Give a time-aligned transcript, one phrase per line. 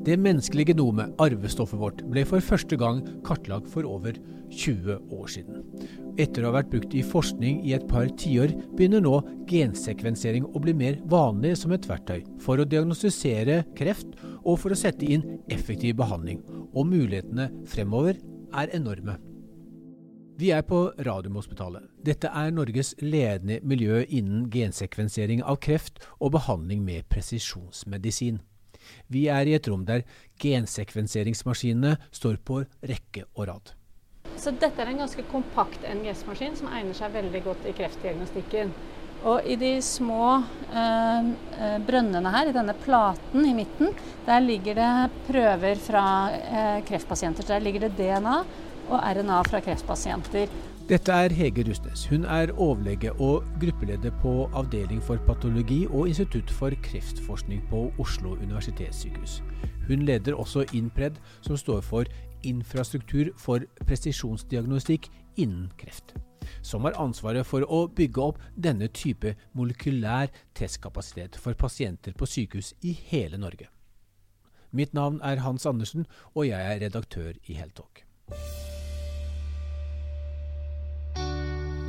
[0.00, 4.16] Det menneskelige genomet, arvestoffet vårt, ble for første gang kartlagt for over
[4.50, 5.60] 20 år siden.
[6.20, 10.62] Etter å ha vært brukt i forskning i et par tiår, begynner nå gensekvensering å
[10.64, 15.26] bli mer vanlig som et verktøy for å diagnostisere kreft og for å sette inn
[15.52, 16.40] effektiv behandling.
[16.72, 18.16] Og mulighetene fremover
[18.56, 19.20] er enorme.
[20.40, 21.84] Vi er på Radiumhospitalet.
[22.00, 28.40] Dette er Norges ledende miljø innen gensekvensering av kreft og behandling med presisjonsmedisin.
[29.08, 30.06] Vi er i et rom der
[30.40, 33.74] gensekvenseringsmaskinene står på rekke og rad.
[34.40, 38.72] Så dette er en ganske kompakt NGS-maskin som egner seg veldig godt i kreftdiagnostikken.
[39.28, 40.38] Og i de små
[40.72, 41.26] eh,
[41.84, 43.92] brønnene her, i denne platen i midten,
[44.24, 44.92] der ligger det
[45.26, 47.44] prøver fra eh, kreftpasienter.
[47.50, 48.38] Der ligger det DNA
[48.90, 50.48] og RNA fra kreftpasienter.
[50.90, 52.00] Dette er Hege Rustnes.
[52.10, 58.32] Hun er overlege og gruppeleder på Avdeling for patologi og Institutt for kreftforskning på Oslo
[58.34, 59.36] universitetssykehus.
[59.86, 62.10] Hun leder også INPRED, som står for
[62.42, 66.16] Infrastruktur for presisjonsdiagnostikk innen kreft.
[66.62, 72.74] Som har ansvaret for å bygge opp denne type molekylær testkapasitet for pasienter på sykehus
[72.82, 73.70] i hele Norge.
[74.74, 78.02] Mitt navn er Hans Andersen, og jeg er redaktør i Heltalk.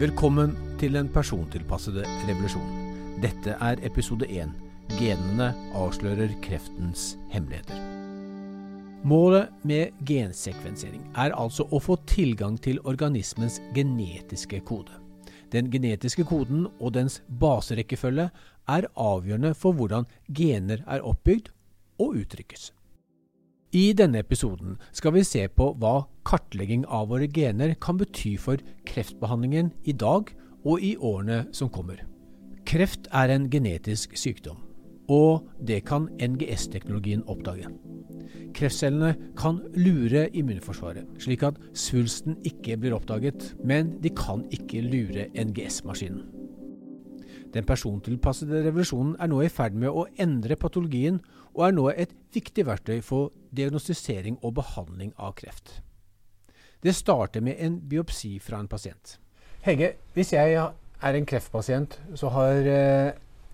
[0.01, 3.17] Velkommen til den persontilpassede revolusjonen.
[3.21, 4.49] Dette er episode én.
[4.97, 7.77] Genene avslører kreftens hemmeligheter.
[9.05, 14.97] Målet med gensekvensering er altså å få tilgang til organismens genetiske kode.
[15.53, 18.31] Den genetiske koden og dens baserekkefølge
[18.73, 21.53] er avgjørende for hvordan gener er oppbygd
[22.01, 22.71] og uttrykkes.
[23.71, 28.59] I denne episoden skal vi se på hva kartlegging av våre gener kan bety for
[28.89, 30.27] kreftbehandlingen i dag
[30.67, 32.01] og i årene som kommer.
[32.67, 34.59] Kreft er en genetisk sykdom,
[35.07, 37.71] og det kan NGS-teknologien oppdage.
[38.59, 45.29] Kreftcellene kan lure immunforsvaret, slik at svulsten ikke blir oppdaget, men de kan ikke lure
[45.31, 46.27] NGS-maskinen.
[47.55, 51.19] Den persontilpassede revolusjonen er nå i ferd med å endre patologien,
[51.53, 55.79] og er nå et viktig verktøy for diagnostisering og behandling av kreft.
[56.81, 59.17] Det starter med en biopsi fra en pasient.
[59.61, 63.11] Hege, hvis jeg er en kreftpasient, så har eh,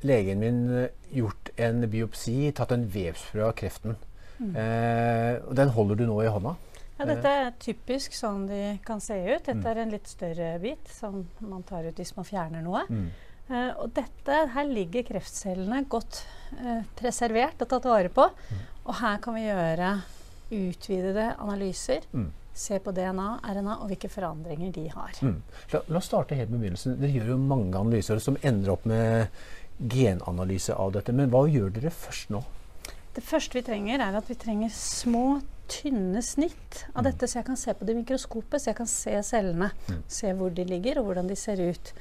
[0.08, 3.98] legen min eh, gjort en biopsi, tatt en vevsprøve av kreften.
[4.38, 4.54] Mm.
[4.54, 6.56] Eh, og den holder du nå i hånda?
[6.98, 9.44] Ja, dette er typisk sånn de kan se ut.
[9.46, 9.70] Dette mm.
[9.70, 12.86] er en litt større bit som man tar ut hvis man fjerner noe.
[12.90, 13.10] Mm.
[13.48, 16.24] Uh, og dette, her ligger kreftcellene godt
[16.60, 18.28] uh, preservert og tatt vare på.
[18.28, 18.66] Mm.
[18.88, 19.94] Og her kan vi gjøre
[20.52, 22.06] utvidede analyser.
[22.14, 22.30] Mm.
[22.58, 25.14] Se på DNA, RNA og hvilke forandringer de har.
[25.22, 25.42] Mm.
[25.74, 26.98] La, la, oss starte helt med begynnelsen.
[26.98, 29.28] Dere gjør jo mange analyser som ender opp med
[29.78, 31.14] genanalyse av dette.
[31.14, 32.42] Men hva gjør dere først nå?
[33.18, 37.08] Det første vi trenger, er at vi trenger små, tynne snitt av mm.
[37.10, 38.62] dette, så jeg kan se på det i mikroskopet.
[38.62, 39.70] Så jeg kan se cellene.
[39.92, 40.02] Mm.
[40.18, 41.94] Se hvor de ligger, og hvordan de ser ut.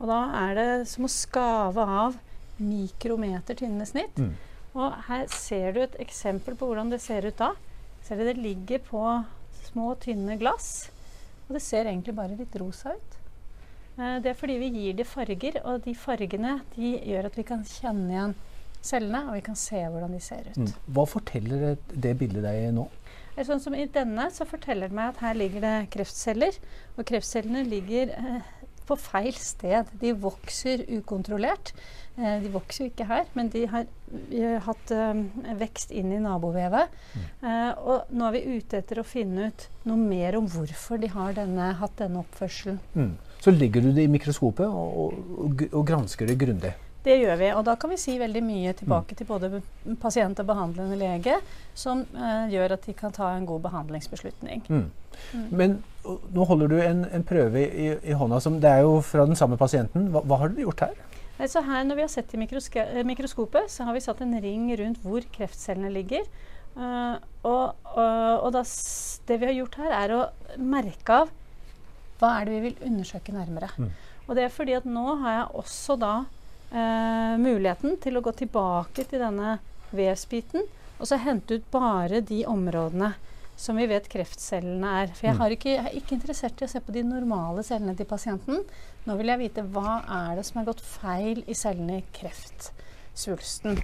[0.00, 2.18] Og da er det som å skave av
[2.60, 4.18] mikrometer tynne snitt.
[4.20, 4.34] Mm.
[4.78, 7.52] Og her ser du et eksempel på hvordan det ser ut da.
[8.06, 9.04] Ser du det ligger på
[9.66, 10.90] små, tynne glass.
[11.48, 13.18] Og det ser egentlig bare litt rosa ut.
[13.98, 17.46] Eh, det er fordi vi gir de farger, og de fargene de gjør at vi
[17.48, 18.38] kan kjenne igjen
[18.80, 20.62] cellene, og vi kan se hvordan de ser ut.
[20.62, 20.70] Mm.
[20.96, 22.86] Hva forteller det bildet deg nå?
[23.40, 26.56] Sånn som I denne så forteller det meg at her ligger det kreftceller.
[26.98, 28.48] Og kreftcellene ligger eh,
[28.90, 29.88] på feil sted.
[30.02, 31.72] De vokser ukontrollert.
[32.20, 33.86] Eh, de vokser jo ikke her, men de har,
[34.34, 35.22] har hatt um,
[35.60, 36.92] vekst inn i nabovevet.
[37.14, 37.24] Mm.
[37.44, 41.08] Uh, og nå er vi ute etter å finne ut noe mer om hvorfor de
[41.14, 42.80] har denne, hatt denne oppførselen.
[42.98, 43.14] Mm.
[43.40, 46.74] Så legger du det i mikroskopet og, og, og gransker det grundig?
[47.00, 49.16] Det gjør vi, og da kan vi si veldig mye tilbake mm.
[49.16, 49.62] til både
[50.02, 51.38] pasient og behandlende lege,
[51.72, 54.66] som uh, gjør at de kan ta en god behandlingsbeslutning.
[54.68, 54.90] Mm.
[55.32, 55.46] Mm.
[55.56, 59.26] Men nå holder du en, en prøve i, i, hånda som Det er jo fra
[59.28, 60.08] den samme pasienten.
[60.14, 61.02] Hva, hva har dere gjort her?
[61.48, 64.68] Så her, Når vi har sett i eh, mikroskopet, så har vi satt en ring
[64.80, 66.26] rundt hvor kreftcellene ligger.
[66.76, 68.62] Uh, og, og, og da,
[69.26, 70.20] det vi har gjort her, er å
[70.60, 71.32] merke av
[72.20, 73.72] hva er det vi vil undersøke nærmere.
[73.80, 73.88] Mm.
[74.28, 78.36] Og det er fordi at nå har jeg også da uh, muligheten til å gå
[78.44, 79.56] tilbake til denne
[79.96, 80.68] vevsbiten
[81.00, 83.14] og så hente ut bare de områdene
[83.60, 85.12] som vi vet kreftcellene er.
[85.12, 87.92] For jeg, har ikke, jeg, er ikke interessert i å se på de normale cellene
[87.98, 88.62] til pasienten.
[89.04, 93.80] Nå vil jeg vite hva er det som er gått feil i cellene i kreftsvulsten.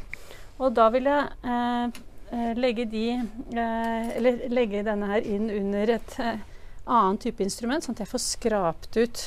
[0.56, 2.02] Og da vil jeg eh,
[2.32, 6.44] eh legge, de, eh, eller legge denne her inn under et eh,
[6.86, 9.26] annet type instrument, sånn at jeg får skrapt ut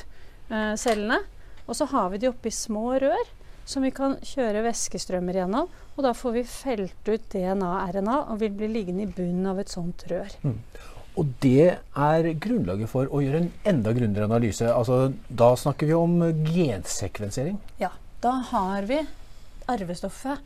[0.50, 1.22] eh, cellene.
[1.70, 3.36] Og så har vi de oppi små rør
[3.70, 5.70] som vi kan kjøre væskestrømmer gjennom.
[6.00, 9.58] Og da får vi felt ut DNA RNA og vil bli liggende i bunnen av
[9.60, 10.32] et sånt rør.
[10.48, 10.56] Mm.
[11.20, 14.70] Og det er grunnlaget for å gjøre en enda grundigere analyse.
[14.72, 17.60] Altså, da snakker vi om gensekvensering?
[17.82, 17.92] Ja.
[18.20, 18.98] Da har vi
[19.72, 20.40] arvestoffet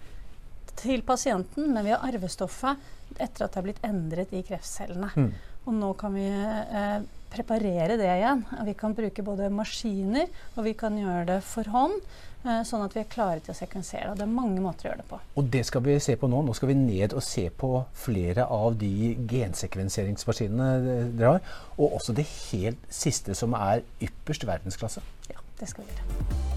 [0.78, 2.82] til pasienten, men vi har arvestoffet
[3.18, 5.10] etter at det har blitt endret i kreftcellene.
[5.14, 5.32] Mm.
[5.64, 7.00] Og nå kan vi eh,
[7.34, 8.44] preparere det igjen.
[8.68, 11.98] Vi kan bruke både maskiner og vi kan gjøre det for hånd.
[12.44, 14.10] Eh, sånn at vi er klare til å sekvensere.
[14.12, 15.20] Og det er mange måter å gjøre det på.
[15.40, 16.42] Og det skal vi se på nå.
[16.44, 20.68] Nå skal vi ned og se på flere av de gensekvenseringsmaskinene
[21.16, 21.54] dere har.
[21.78, 25.06] Og også det helt siste, som er ypperst verdensklasse.
[25.32, 26.52] Ja, det skal vi gjøre.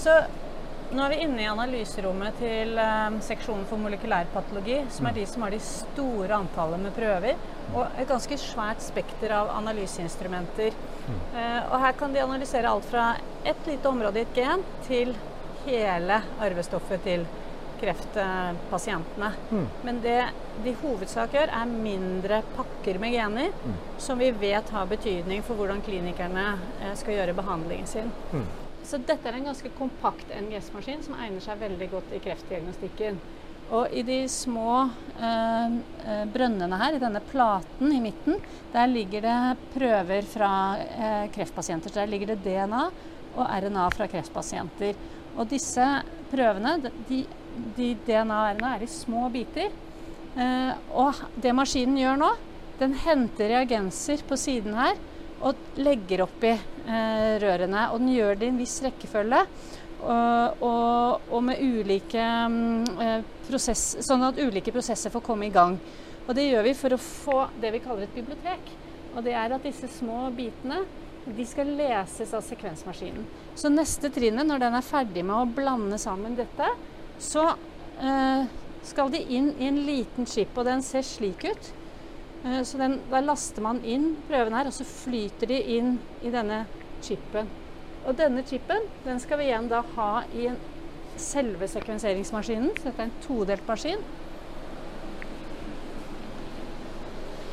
[0.00, 0.22] Så
[0.90, 5.18] nå er vi inne i analyserommet til um, seksjonen for molekylærpatologi, som er mm.
[5.20, 10.74] de som har de store antallet med prøver, og et ganske svært spekter av analyseinstrumenter.
[11.06, 11.20] Mm.
[11.34, 13.12] Uh, og her kan de analysere alt fra
[13.46, 15.14] et lite område i et gen til
[15.66, 17.26] hele arvestoffet til
[17.80, 19.30] kreftpasientene.
[19.50, 19.68] Mm.
[19.86, 20.18] Men det
[20.64, 23.78] de hovedsak gjør, er mindre pakker med gener, mm.
[24.02, 26.48] som vi vet har betydning for hvordan klinikerne
[26.82, 28.10] uh, skal gjøre behandlingen sin.
[28.90, 33.20] Så dette er en ganske kompakt NGS-maskin som egner seg veldig godt i kreftdiagnostikken.
[33.70, 34.80] Og i de små
[35.22, 35.76] eh,
[36.34, 38.40] brønnene her, i denne platen i midten,
[38.72, 39.36] der ligger det
[39.76, 40.50] prøver fra
[40.80, 41.94] eh, kreftpasienter.
[41.94, 42.88] Der ligger det DNA
[43.36, 44.98] og RNA fra kreftpasienter.
[45.36, 45.86] Og disse
[46.32, 47.20] prøvene, de,
[47.78, 49.70] de DNA og RNA, er i små biter.
[50.34, 52.32] Eh, og det maskinen gjør nå,
[52.82, 54.98] den henter reagenser på siden her
[55.46, 57.86] og legger oppi eh, rørene.
[57.92, 59.44] Og den gjør det i en viss rekkefølge.
[60.00, 65.76] Og, og, med ulike mm, eh, prosess, sånn at ulike prosesser får komme i gang.
[66.26, 68.72] Og det gjør vi for å få det vi kaller et bibliotek.
[69.16, 70.84] Og det er at disse små bitene
[71.26, 73.26] de skal leses av sekvensmaskinen.
[73.58, 76.70] Så neste trinnet, når den er ferdig med å blande sammen dette,
[77.20, 77.50] så
[78.00, 78.48] eh,
[78.88, 80.56] skal de inn i en liten chip.
[80.56, 81.70] Og den ser slik ut.
[82.44, 86.32] Eh, så den, da laster man inn prøvene her, og så flyter de inn i
[86.32, 86.64] denne
[87.04, 87.50] chipen.
[88.06, 90.48] Og denne chipen den skal vi igjen da ha i
[91.20, 92.72] selve sekvenseringsmaskinen.
[92.78, 94.00] Så dette er en todelt maskin.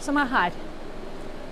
[0.03, 0.61] Som er her.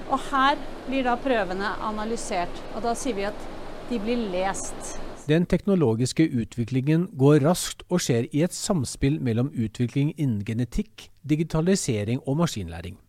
[0.05, 2.63] Og her blir da prøvene analysert.
[2.75, 3.49] Og da sier vi at
[3.89, 4.95] de blir lest.
[5.25, 12.21] Den teknologiske utviklingen går raskt og skjer i et samspill mellom utvikling innen genetikk, digitalisering
[12.29, 12.99] og maskinlæring.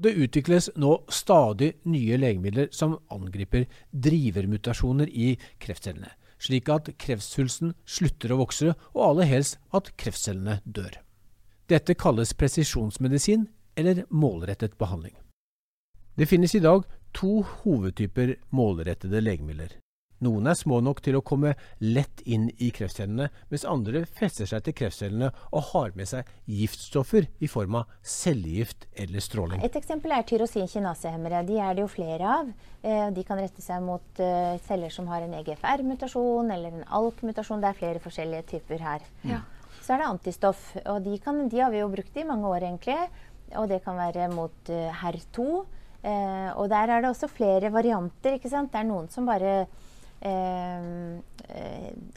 [0.00, 8.32] Det utvikles nå stadig nye legemidler som angriper drivermutasjoner i kreftcellene, slik at kreftsvulsten slutter
[8.32, 10.96] å vokse, og aller helst at kreftcellene dør.
[11.68, 13.44] Dette kalles presisjonsmedisin
[13.76, 15.12] eller målrettet behandling.
[16.16, 19.76] Det finnes i dag to hovedtyper målrettede legemidler.
[20.24, 24.66] Noen er små nok til å komme lett inn i kreftcellene, mens andre fester seg
[24.66, 29.64] til kreftcellene og har med seg giftstoffer i form av cellegift eller stråling.
[29.64, 31.40] Et eksempel er tyrosin kinasehemmere.
[31.48, 32.52] De er det jo flere av.
[32.82, 37.64] Eh, de kan rette seg mot eh, celler som har en EGFR-mutasjon eller en ALK-mutasjon.
[37.64, 39.10] Det er flere forskjellige typer her.
[39.24, 39.42] Ja.
[39.80, 40.70] Så er det antistoff.
[40.84, 43.00] og de, kan, de, har vi jo brukt i mange år, egentlig.
[43.56, 44.68] Og det kan være mot
[45.00, 45.46] HER2.
[46.00, 48.36] Eh, og der er det også flere varianter.
[48.36, 48.72] ikke sant?
[48.72, 49.64] Det er noen som bare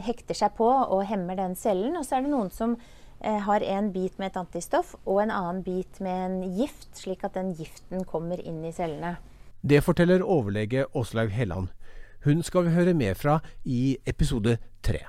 [0.04, 1.96] hekter seg på og hemmer den cellen.
[1.98, 5.34] Og så er det noen som eh, har en bit med et antistoff og en
[5.34, 9.18] annen bit med en gift, slik at den giften kommer inn i cellene.
[9.62, 11.72] Det forteller overlege Åslaug Helland.
[12.24, 15.06] Hun skal vi høre mer fra i episode tre.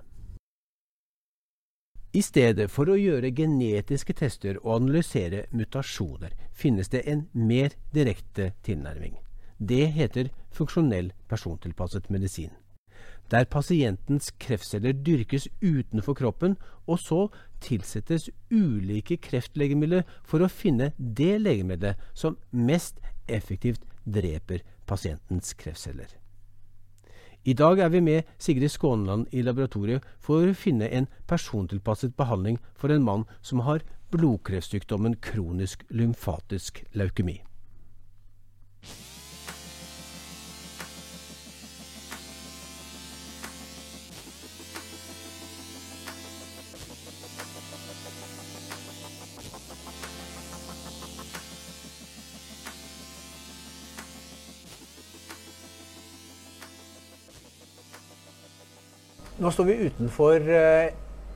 [2.15, 8.53] I stedet for å gjøre genetiske tester og analysere mutasjoner, finnes det en mer direkte
[8.63, 9.17] tilnærming.
[9.59, 12.55] Det heter funksjonell persontilpasset medisin
[13.31, 17.29] der pasientens kreftceller dyrkes utenfor kroppen, og så
[17.65, 26.09] tilsettes ulike kreftlegemidler for å finne det legemiddelet som mest effektivt dreper pasientens kreftceller.
[27.45, 32.57] I dag er vi med Sigrid Skånland i laboratoriet for å finne en persontilpasset behandling
[32.73, 37.43] for en mann som har blodkreftsykdommen kronisk lymfatisk leukemi.
[59.45, 60.95] Nå står vi utenfor eh,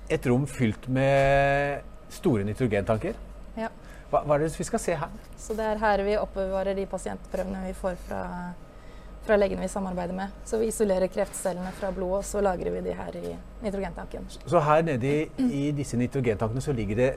[0.08, 3.18] et rom fylt med store nitrogentanker.
[3.58, 3.68] Ja.
[4.08, 5.18] Hva, hva, er det vi skal se her?
[5.36, 8.22] Så Det er her vi oppbevarer de pasientprøvene vi får fra,
[9.26, 10.32] fra legene vi samarbeider med.
[10.48, 13.34] Så vi isolerer kreftcellene fra blodet, og så lagrer vi de her i
[13.66, 14.30] nitrogentanken.
[14.38, 17.10] Så her nede i, i disse nitrogentankene så ligger det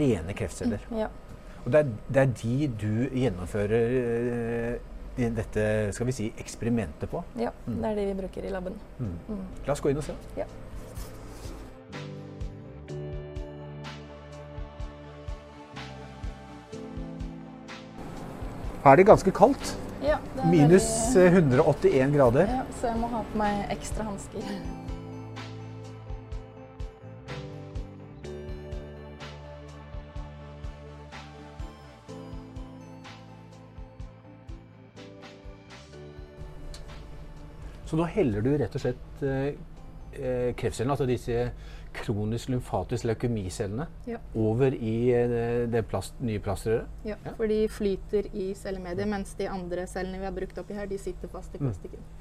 [0.00, 0.88] rene kreftceller?
[1.02, 1.10] Ja.
[1.66, 5.62] Og det er, det er de du gjennomfører uh, dette
[5.92, 7.22] skal vi si, eksperimentet på?
[7.38, 7.78] Ja, mm.
[7.82, 8.76] det er det vi bruker i laben.
[8.98, 9.14] Mm.
[9.28, 9.46] Mm.
[9.66, 10.16] La oss gå inn og se.
[10.38, 10.48] Ja.
[18.80, 19.74] Her er det ganske kaldt.
[20.00, 21.42] Ja, det er Minus veldig...
[21.42, 22.46] 181 grader.
[22.48, 24.54] Ja, så jeg må ha på meg ekstra hansker.
[37.90, 39.48] Så nå heller du rett og slett eh,
[40.14, 41.48] eh kreftcellene, altså disse
[41.94, 44.20] kronisk lymfatisk leukemicellene ja.
[44.38, 46.86] over i eh, det plast, nye plastrøret?
[47.02, 50.78] Ja, ja, for de flyter i cellemediet, mens de andre cellene vi har brukt oppi
[50.78, 51.66] her, de sitter fast i mm.
[51.66, 52.06] plastikken.
[52.06, 52.16] Mm.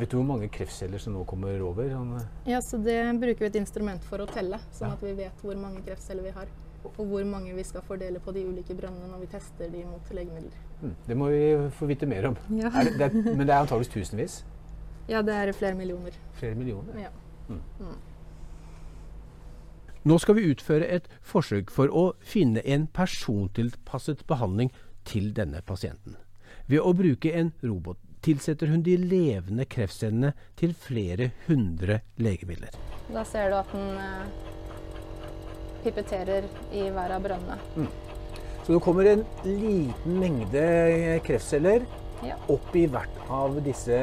[0.00, 1.92] Vet du hvor mange kreftceller som nå kommer over?
[1.92, 2.16] Sånn,
[2.48, 4.96] ja, så Det bruker vi et instrument for å telle, sånn ja.
[4.96, 6.48] at vi vet hvor mange kreftceller vi har.
[6.96, 10.16] Og hvor mange vi skal fordele på de ulike brønnene når vi tester de mot
[10.16, 10.71] legemidler.
[10.82, 11.42] Mm, det må vi
[11.78, 12.38] få vite mer om.
[12.58, 12.70] Ja.
[12.70, 14.38] Det, det er, men det er antakeligvis tusenvis?
[15.08, 16.16] Ja, det er flere millioner.
[16.38, 16.98] Flere millioner?
[16.98, 17.10] Ja.
[17.48, 17.60] Mm.
[17.80, 18.00] Mm.
[20.04, 24.72] Nå skal vi utføre et forsøk for å finne en persontilpasset behandling
[25.06, 26.16] til denne pasienten.
[26.66, 32.74] Ved å bruke en robot tilsetter hun de levende kreftcellene til flere hundre legemidler.
[33.14, 34.26] Da ser du at den uh,
[35.82, 37.58] pipetterer i hver av brønnene.
[37.76, 38.11] Mm.
[38.62, 40.66] Så det kommer en liten mengde
[41.26, 41.82] kreftceller
[42.22, 42.36] ja.
[42.52, 43.96] opp i hvert av disse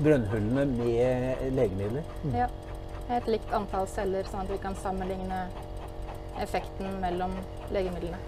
[0.00, 2.06] brønnhullene med legemidler.
[2.24, 2.34] Mm.
[2.34, 2.48] Ja.
[3.10, 5.44] Et likt antall celler, sånn at vi kan sammenligne
[6.42, 7.34] effekten mellom
[7.74, 8.18] legemidlene.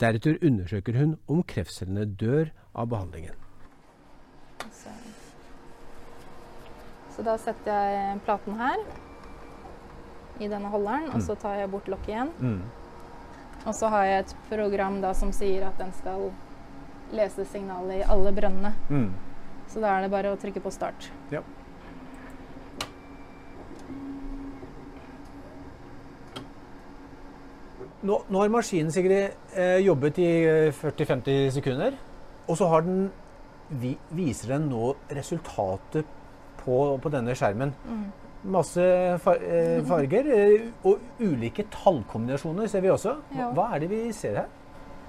[0.00, 3.36] Deretter undersøker hun om kreftcellene dør av behandlingen.
[4.76, 4.92] Så,
[7.16, 8.80] Så da setter jeg platen her
[10.36, 11.40] i denne holderen, og så mm.
[11.40, 12.34] tar jeg bort lokket igjen.
[12.40, 12.85] Mm.
[13.66, 16.28] Og så har jeg et program da som sier at den skal
[17.14, 18.72] lese signalet i alle brønnene.
[18.88, 19.10] Mm.
[19.70, 21.08] Så da er det bare å trykke på start.
[21.34, 21.42] Ja.
[28.06, 30.28] Nå, nå har maskinen sikkert eh, jobbet i
[30.78, 31.96] 40-50 eh, sekunder,
[32.46, 33.08] og så den,
[33.82, 36.06] vi, viser den nå resultatet
[36.60, 37.74] på, på denne skjermen.
[37.88, 38.06] Mm.
[38.46, 38.82] Masse
[39.24, 43.16] far, eh, farger eh, og ulike tallkombinasjoner ser vi også.
[43.32, 44.52] Hva, hva er det vi ser her?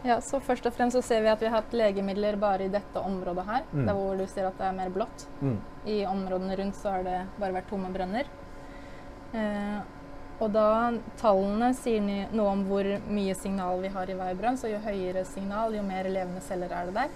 [0.06, 2.72] Ja, så Først og fremst så ser vi at vi har hatt legemidler bare i
[2.72, 3.68] dette området her.
[3.74, 3.86] Mm.
[3.86, 5.28] Der hvor du ser at det er mer blått.
[5.42, 5.58] Mm.
[5.86, 8.30] I områdene rundt så har det bare vært tomme brønner.
[9.34, 9.80] Eh,
[10.38, 10.68] og da
[11.18, 14.60] Tallene sier noe om hvor mye signal vi har i hver brønn.
[14.60, 17.16] Så jo høyere signal, jo mer levende celler er det der.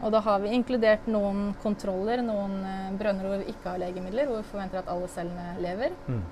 [0.00, 4.28] Og da har vi inkludert noen kontroller, noen eh, brønner hvor vi ikke har legemidler,
[4.30, 5.96] hvor vi forventer at alle cellene lever.
[6.08, 6.22] Mm.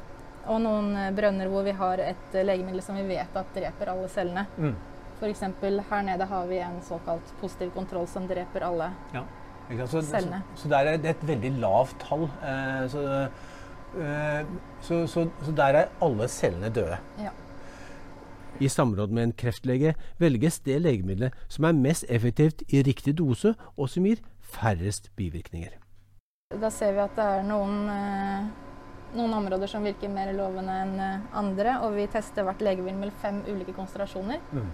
[0.49, 3.93] Og noen eh, brønner hvor vi har et eh, legemiddel som vi vet at dreper
[3.93, 4.47] alle cellene.
[4.57, 4.77] Mm.
[5.19, 5.43] F.eks.
[5.91, 9.25] her nede har vi en såkalt positiv kontroll som dreper alle ja.
[9.91, 10.41] så, cellene.
[10.55, 12.29] Så, så, der er det et veldig lavt tall.
[12.41, 13.05] Eh, så,
[13.99, 14.55] eh,
[14.87, 17.01] så, så, der er alle cellene døde.
[17.21, 17.35] Ja.
[18.61, 23.53] I samråd med en kreftlege velges det legemiddelet som er mest effektivt i riktig dose,
[23.79, 25.77] og som gir færrest bivirkninger.
[26.59, 28.49] Da ser vi at det er noen, eh,
[29.15, 33.21] noen områder som virker mer lovende enn eh, andre, og vi tester hvert legemiddel med
[33.23, 34.41] fem ulike konsentrasjoner.
[34.51, 34.71] Mm.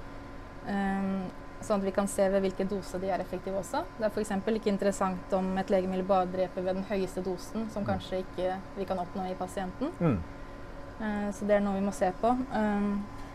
[0.64, 1.10] Um,
[1.60, 3.82] sånn at vi kan se ved hvilken dose de er effektive også.
[3.98, 4.32] Det er f.eks.
[4.48, 7.90] ikke interessant om et legemiddel bare dreper ved den høyeste dosen, som mm.
[7.90, 9.92] kanskje ikke vi kan oppnå i pasienten.
[10.00, 10.18] Mm.
[11.34, 12.30] Så det er noe vi må se på.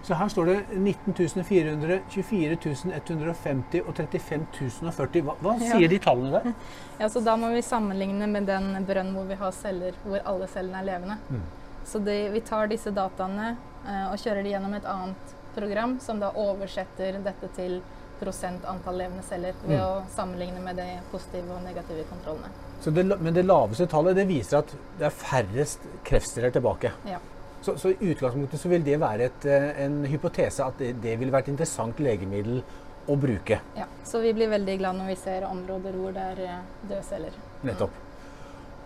[0.03, 5.23] Så her står det 19.400, 24.150 og 35.040.
[5.27, 5.89] Hva, hva sier ja.
[5.91, 6.53] de tallene der?
[7.01, 10.47] Ja, så Da må vi sammenligne med den brønn hvor vi har celler hvor alle
[10.51, 11.19] cellene er levende.
[11.29, 11.43] Mm.
[11.89, 13.53] Så det, vi tar disse dataene
[13.85, 17.79] uh, og kjører de gjennom et annet program som da oversetter dette til
[18.19, 19.83] prosent antall levende celler ved mm.
[19.85, 22.51] å sammenligne med de positive og negative kontrollene.
[22.83, 26.91] Det, men det laveste tallet det viser at det er færrest kreftceller tilbake?
[27.07, 27.19] Ja.
[27.61, 31.17] Så, så, i utgangspunktet så vil det være et, eh, en hypotese at det, det
[31.19, 32.61] vil være et interessant legemiddel
[33.09, 33.59] å bruke?
[33.75, 37.03] Ja, så vi blir veldig glad når vi ser områder hvor det er eh, døde
[37.07, 37.39] celler.
[37.67, 37.97] Nettopp.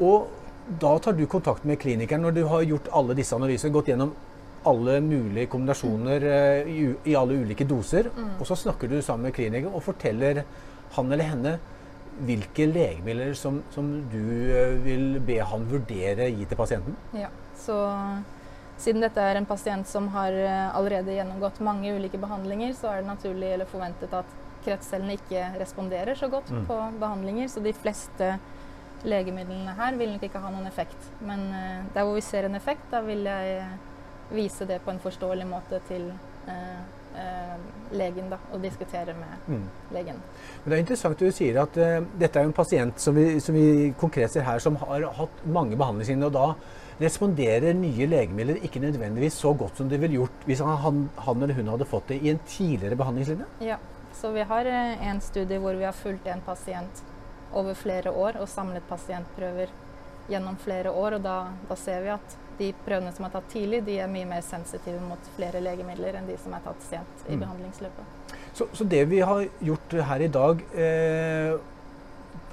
[0.02, 3.92] Og da tar du kontakt med klinikeren når du har gjort alle disse analysene, gått
[3.92, 4.14] gjennom
[4.66, 8.08] alle mulige kombinasjoner uh, i, i, alle ulike doser.
[8.16, 8.30] Mm.
[8.40, 10.46] Og så snakker du sammen med klinikeren og forteller
[10.96, 11.54] han eller henne
[12.24, 14.22] hvilke legemidler som, som du
[14.86, 16.96] vil be han vurdere gi til pasienten.
[17.18, 17.28] Ja,
[17.60, 17.76] så
[18.84, 23.02] siden dette er en pasient som har eh, allerede gjennomgått mange ulike behandlinger, så er
[23.02, 26.66] det naturlig eller forventet at kreftcellene ikke responderer så godt mm.
[26.70, 27.52] på behandlinger.
[27.52, 28.34] Så de fleste
[29.04, 31.10] legemidlene her vil nok ikke ha noen effekt.
[31.24, 33.64] Men uh, der hvor vi ser en effekt, da vil jeg
[34.34, 36.08] vise det på en forståelig måte til
[36.48, 36.78] uh,
[37.18, 37.58] uh,
[37.92, 39.66] legen da, og diskutere med mm.
[39.96, 40.22] legen.
[40.64, 41.82] Men Det er interessant at du sier at
[42.20, 45.76] dette er en pasient som vi, som vi, konkret ser her, som har hatt mange
[45.80, 46.32] behandlinger.
[46.32, 46.48] og da
[47.02, 51.58] responderer nye legemidler ikke nødvendigvis så godt som de ville gjort hvis han, han, eller
[51.58, 53.48] hun hadde fått det i en tidligere behandlingslinje?
[53.66, 53.80] Ja,
[54.14, 57.04] så vi har en studie hvor vi har fulgt en pasient
[57.54, 59.74] over flere år og samlet pasientprøver
[60.30, 61.18] gjennom flere år.
[61.18, 61.38] Og da,
[61.70, 65.02] da, ser vi at de prøvene som er tatt tidlig, de er mye mer sensitive
[65.04, 67.44] mot flere legemidler enn de som er tatt sent i mm.
[67.46, 68.34] behandlingsløpet.
[68.54, 71.56] Så, så, det vi har gjort her i dag eh,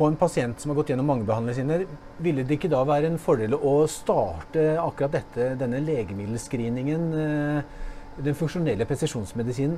[0.00, 1.83] på en pasient som har gått gjennom mange behandlinger
[2.25, 7.90] ville det ikke da være en fordel å starte akkurat dette, denne legemiddelscreeningen, eh,
[8.25, 9.76] den funksjonelle presisjonsmedisinen,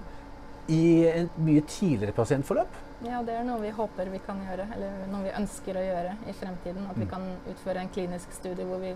[0.70, 2.78] i et mye tidligere pasientforløp?
[3.02, 6.14] Ja, det er noe vi håper vi kan gjøre, eller noe vi ønsker å gjøre
[6.30, 6.86] i fremtiden.
[6.86, 7.10] At vi mm.
[7.10, 8.94] kan utføre en klinisk studie hvor vi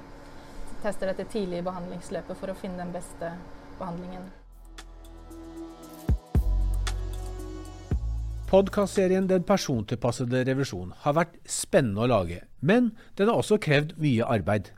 [0.84, 3.34] tester dette tidlig i behandlingsløpet for å finne den beste
[3.80, 4.30] behandlingen.
[8.46, 14.22] Podkastserien Den persontilpassede revisjon har vært spennende å lage, men den har også krevd mye
[14.22, 14.68] arbeid.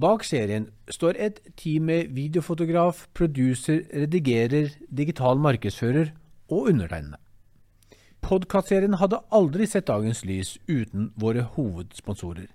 [0.00, 6.14] Bak serien står et team med videofotograf, producer, redigerer, digital markedsfører
[6.48, 7.20] og undertegnede.
[8.24, 12.48] Podkastserien hadde aldri sett dagens lys uten våre hovedsponsorer.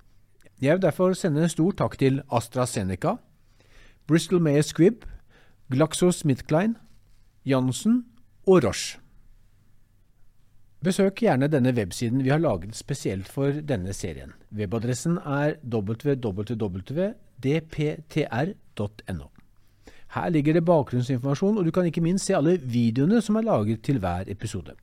[0.58, 3.20] Jeg vil derfor sende en stor takk til AstraZeneca,
[4.10, 5.06] Bristol Mayer Squibb,
[5.70, 6.74] GlaxoSmithKline,
[7.46, 8.06] Jansen
[8.48, 9.03] og Roche.
[10.84, 14.34] Besøk gjerne denne websiden vi har laget spesielt for denne serien.
[14.52, 16.48] Webadressen er www.dptr.no.
[20.14, 23.82] Her ligger det bakgrunnsinformasjon, og du kan ikke minst se alle videoene som er laget
[23.88, 24.76] til hver episode.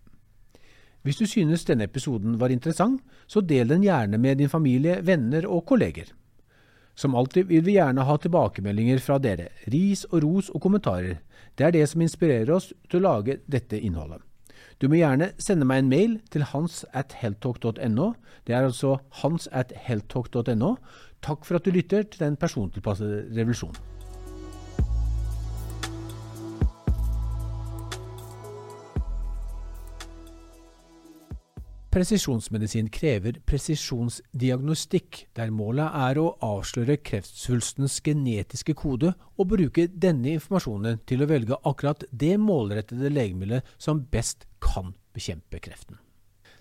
[1.02, 5.46] Hvis du synes denne episoden var interessant, så del den gjerne med din familie, venner
[5.48, 6.04] og kolleger.
[6.94, 11.20] Som alltid vil vi gjerne ha tilbakemeldinger fra dere, ris og ros og kommentarer.
[11.56, 14.29] Det er det som inspirerer oss til å lage dette innholdet.
[14.80, 18.06] Du må gjerne sende meg en mail til hans at heltalk.no.
[18.48, 20.74] Det er altså hans at heltalk.no.
[21.20, 23.76] Takk for at du lytter til den persontilpassede revolusjonen.
[31.90, 41.00] Presisjonsmedisin krever presisjonsdiagnostikk, der målet er å avsløre kreftsvulstens genetiske kode og bruke denne informasjonen
[41.10, 45.98] til å velge akkurat det målrettede legemiddelet som best kan bekjempe kreften.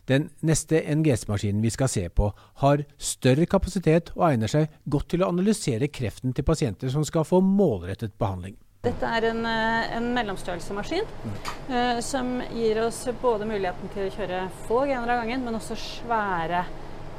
[0.09, 2.31] Den neste NGS-maskinen vi skal se på,
[2.63, 7.27] har større kapasitet og egner seg godt til å analysere kreften til pasienter som skal
[7.29, 8.57] få målrettet behandling.
[8.79, 11.31] Dette er en, eh, en mellomstørrelsemaskin mm.
[11.69, 14.37] uh, som gir oss både muligheten til å kjøre
[14.69, 16.61] få gener av gangen, men også svære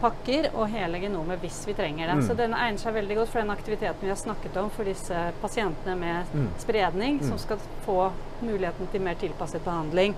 [0.00, 2.14] pakker og hele genomet hvis vi trenger det.
[2.16, 2.22] Mm.
[2.24, 5.24] Så den egner seg veldig godt for den aktiviteten vi har snakket om for disse
[5.42, 6.46] pasientene med mm.
[6.62, 7.42] spredning, som mm.
[7.42, 7.98] skal få
[8.40, 10.16] muligheten til mer tilpasset behandling.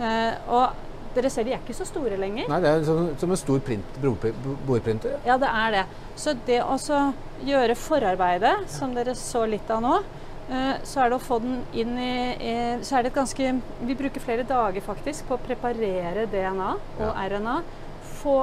[0.00, 2.48] Uh, og dere ser de er ikke så store lenger.
[2.50, 5.20] Nei, det er som, som en stor print, bordprinter.
[5.22, 5.86] Ja, det er det.
[6.18, 6.74] Så det å
[7.46, 10.29] gjøre forarbeidet, som dere så litt av nå, Eh,
[10.82, 12.14] så er det å få den inn i,
[12.82, 13.52] Så er det et ganske
[13.86, 17.12] Vi bruker flere dager faktisk på å preparere DNA og ja.
[17.30, 17.60] RNA.
[18.20, 18.34] Få,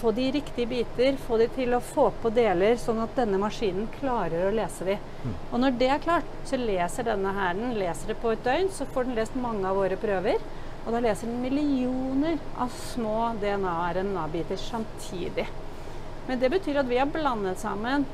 [0.00, 3.38] få de i riktige biter, få de til å få på deler, sånn at denne
[3.40, 4.96] maskinen klarer å lese de.
[5.22, 5.36] Mm.
[5.52, 8.68] Og når det er klart, så leser denne her den leser det på et døgn,
[8.74, 10.42] så får den lest mange av våre prøver.
[10.82, 15.46] Og da leser den millioner av små DNA- og RNA-biter samtidig.
[16.26, 18.04] Men det betyr at vi har blandet sammen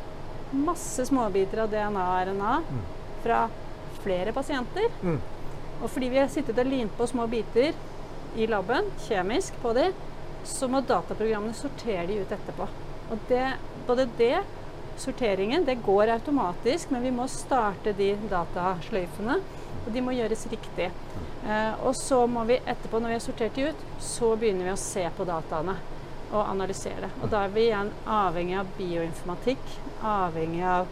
[0.52, 2.54] masse småbiter av DNA og RNA.
[2.68, 2.86] Mm
[3.22, 3.46] fra
[4.02, 4.90] flere pasienter.
[5.02, 5.18] Mm.
[5.82, 7.76] Og fordi vi har sittet og limt på små biter
[8.38, 9.96] i laben, kjemisk på dem,
[10.48, 12.68] så må dataprogrammene sortere de ut etterpå.
[13.12, 13.44] Og det,
[13.86, 14.36] både det,
[14.98, 19.38] sorteringen, det går automatisk, men vi må starte de datasløyfene.
[19.86, 20.90] Og de må gjøres riktig.
[21.46, 24.74] Eh, og så må vi etterpå, når vi har sortert de ut, så begynner vi
[24.74, 25.76] å se på dataene
[26.28, 27.12] og analysere det.
[27.22, 30.90] Og da er vi igjen avhengig av bioinformatikk, avhengig av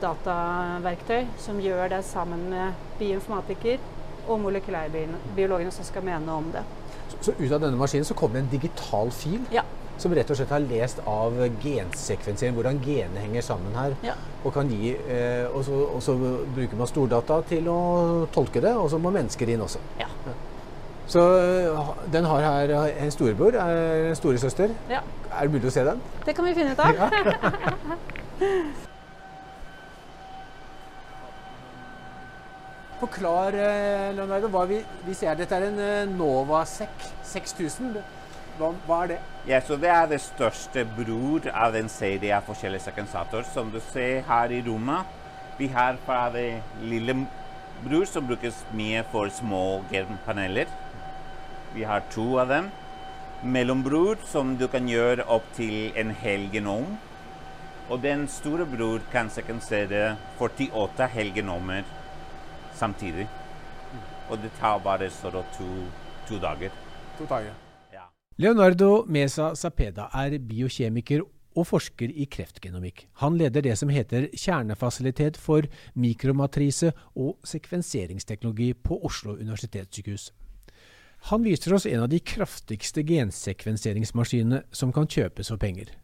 [0.00, 3.82] dataverktøy som gjør det sammen med bioinformatiker
[4.28, 6.62] og molekylærbiologene som skal mene om det.
[7.08, 9.42] Så, så, ut av denne maskinen så kommer det en digital fil?
[9.52, 9.64] Ja.
[10.00, 13.94] Som rett og slett har lest av gensekvensering, hvordan genene henger sammen her.
[14.02, 14.16] Ja.
[14.42, 16.16] Og, kan gi, eh, og, så, og, så,
[16.56, 17.78] bruker man stordata til å
[18.34, 19.82] tolke det, og så må mennesker inn også.
[20.00, 20.08] Ja.
[20.26, 20.34] ja.
[21.14, 24.74] Så eh, den har her en storebror, en storesøster.
[24.90, 25.04] Ja.
[25.30, 26.02] Er det mulig å se den?
[26.26, 26.90] Det kan vi finne ut av.
[33.04, 33.52] Forklar,
[34.16, 35.34] Leonardo, hva vi, vi ser.
[35.36, 37.98] Dette er en Novasec 6000.
[38.56, 39.16] Hva, hva, er det?
[39.50, 43.44] Ja, så Det er det største bror av en serie av forskjellige sekvensatorer.
[43.52, 45.10] Som du ser her i rommet.
[45.58, 47.18] Vi har fra det lille
[47.82, 50.70] bror som brukes mye for små genpaneler.
[51.74, 52.70] Vi har to av dem.
[53.42, 56.96] Mellombror som du kan gjøre opp til en hel genom.
[57.90, 61.84] Og den store bror kan sekvensere 48 helgenomer
[62.84, 63.28] samtidig.
[64.30, 65.10] Og det tar bare
[65.56, 65.68] to,
[66.28, 66.70] to dager.
[67.18, 67.54] To dager.
[67.92, 68.08] Ja.
[68.36, 73.06] Leonardo Mesa Zapeda er biokjemiker og forsker i kreftgenomikk.
[73.22, 75.62] Han leder det som heter Kjernefasilitet for
[75.94, 80.32] mikromatrise og sekvenseringsteknologi på Oslo universitetssykehus.
[81.30, 85.94] Han viser oss en av de kraftigste gensekvenseringsmaskinene som kan kjøpes for penger.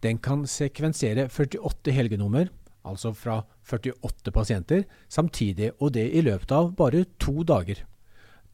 [0.00, 2.48] Den kan sekvensere 48 helgenomer,
[2.84, 7.84] altså fra 48 pasienter, samtidig, og det i løpet av bare to dager.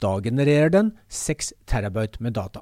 [0.03, 2.61] Da genererer den 6 terabyte med data.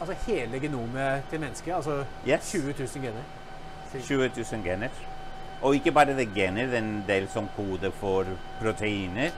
[0.00, 1.74] Altså hele genomet til mennesket?
[1.74, 2.50] Altså yes.
[2.50, 3.22] 20 000 gener?
[3.92, 4.90] 20 000 gener.
[5.62, 8.26] Og ikke bare det gener, den del som koder for
[8.60, 9.30] proteiner,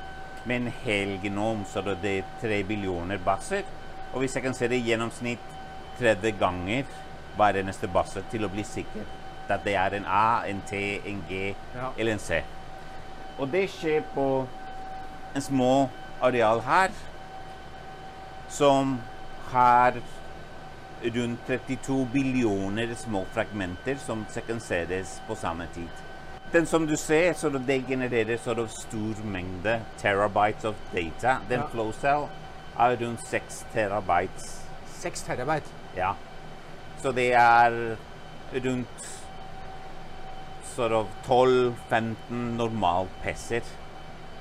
[0.47, 3.63] men helgenom, så det er tre billioner baser.
[4.13, 5.57] Og hvis jeg kan se det i gjennomsnitt
[5.99, 6.85] 30 ganger
[7.37, 9.19] hver eneste base til å bli sikker
[9.53, 10.75] at det er en A, en T,
[11.07, 11.91] en G ja.
[11.99, 12.43] eller en C.
[13.39, 14.47] Og det skjer på
[15.37, 15.89] en små
[16.23, 16.91] areal her,
[18.49, 18.99] som
[19.53, 19.97] har
[21.15, 25.89] rundt 32 billioner små fragmenter som sekvenseres på samme tid.
[26.53, 31.39] Den som du ser, så det genererer så stor mengde terabytes of data.
[31.49, 31.67] Den ja.
[31.71, 32.27] flow cell
[32.79, 34.67] er rundt 6 terabytes.
[34.99, 35.71] 6 terabyte?
[35.97, 36.13] Ja.
[37.03, 37.97] Så det er
[38.65, 39.19] rundt
[40.76, 42.14] 12-15
[42.59, 43.62] normalpesser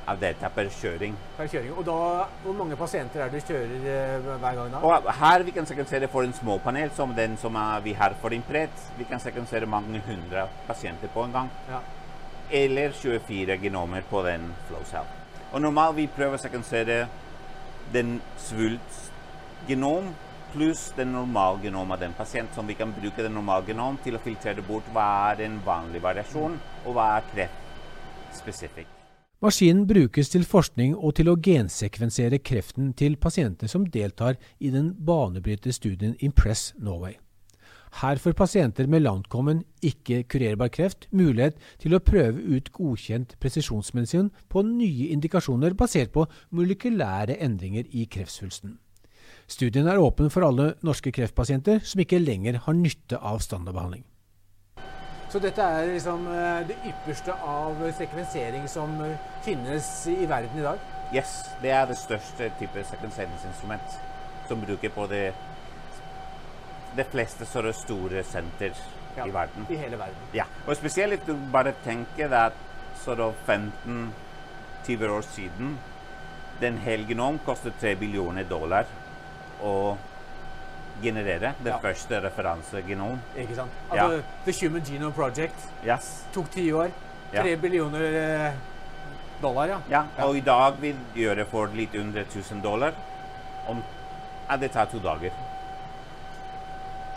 [0.09, 1.13] av data per kjøring.
[1.37, 1.73] Per kjøring.
[1.77, 4.71] Og da, Hvor mange pasienter er det du kjører eh, hver gang?
[4.73, 4.81] da?
[4.81, 8.33] Og her vi kan sekvensere for en småpanel som den som er, vi har for
[8.33, 8.73] Impret.
[8.97, 11.51] Vi kan sekvensere mange hundre pasienter på en gang.
[11.69, 11.81] Ja.
[12.51, 15.05] Eller 24 genomer på den flow cell.
[15.51, 17.03] Og normalt vi prøver å sekvensere
[17.93, 20.09] den svulstgenom
[20.53, 24.17] pluss den normale genom av den pasient, som vi kan bruke den normale genom til
[24.17, 28.95] å filtrere bort hva er en vanlig variasjon, og hva er kreftspesifikt.
[29.39, 34.91] Maskinen brukes til forskning og til å gensekvensere kreften til pasienter som deltar i den
[35.07, 37.15] banebrytende studien Impress Norway.
[38.01, 44.65] Her får pasienter med langtkommen, ikke-kurerbar kreft mulighet til å prøve ut godkjent presisjonsmedisin på
[44.67, 48.77] nye indikasjoner basert på molekylære endringer i kreftsvulsten.
[49.49, 54.03] Studien er åpen for alle norske kreftpasienter som ikke lenger har nytte av standardbehandling.
[55.29, 60.65] Så dette er liksom eh, det ypperste av sekvensering som eh, finnes i verden i
[60.65, 60.77] dag?
[61.13, 63.97] Yes, det er det største type sekvenseringsinstrument
[64.49, 65.33] som bruker på det,
[66.97, 68.73] de fleste store senter
[69.17, 69.65] ja, i verden.
[69.69, 70.29] I hele verden.
[70.33, 72.53] Ja, og spesielt du bare tenker at
[73.05, 75.77] 15-20 år siden
[76.61, 78.85] den helgenom kostet 3 billioner dollar.
[79.61, 79.97] Og
[81.03, 81.77] generere det ja.
[81.81, 83.19] første referansegenom.
[83.37, 83.71] Ikke sant.
[83.91, 84.21] Altså, ja.
[84.45, 86.09] The Human Genome Project yes.
[86.33, 86.91] tok ti år.
[87.33, 88.57] Tre billioner eh,
[89.41, 89.79] dollar, ja.
[89.91, 90.25] ja.
[90.25, 92.97] Og i dag vil vi gjøre for litt under 1000 dollar.
[93.69, 93.83] Om,
[94.49, 95.31] ja, det tar to dager.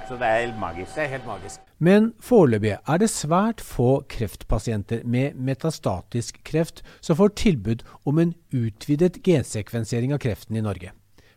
[0.08, 0.94] Så det er helt magisk.
[0.94, 1.60] Det er helt magisk.
[1.82, 8.34] Men foreløpig er det svært få kreftpasienter med metastatisk kreft som får tilbud om en
[8.52, 10.92] utvidet gensekvensering av kreften i Norge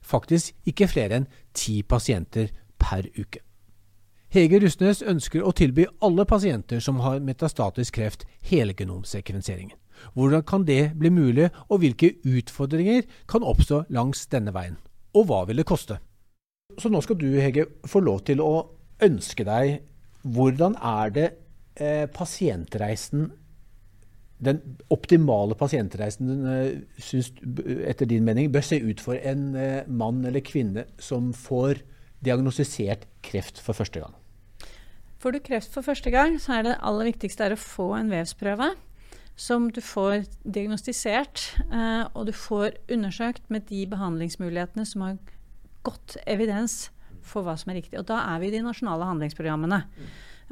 [0.05, 3.41] faktisk ikke flere enn ti pasienter per uke.
[4.35, 9.77] Hege Rustnes ønsker å tilby alle pasienter som har metastatisk kreft, helgenomsekvenseringen.
[10.13, 14.75] Hvordan kan det bli mulig, og hvilke utfordringer kan oppstå langs denne veien?
[15.15, 16.01] Og hva vil det koste?
[16.75, 18.67] Så nå skal du, Hege, få lov til å
[19.05, 19.79] ønske deg
[20.25, 21.27] hvordan er det
[21.79, 23.29] eh, pasientreisen
[24.45, 24.61] den
[24.93, 26.69] optimale pasientreisen eh,
[27.01, 27.31] synes,
[27.87, 31.83] etter din mening bør se ut for en eh, mann eller kvinne som får
[32.25, 34.15] diagnostisert kreft for første gang?
[35.21, 38.73] Får du kreft for første gang, så er det aller viktigste å få en vevsprøve
[39.35, 45.17] som du får diagnostisert, eh, og du får undersøkt med de behandlingsmulighetene som har
[45.83, 46.89] godt evidens
[47.25, 47.99] for hva som er riktig.
[47.99, 49.81] Og da er vi i de nasjonale handlingsprogrammene.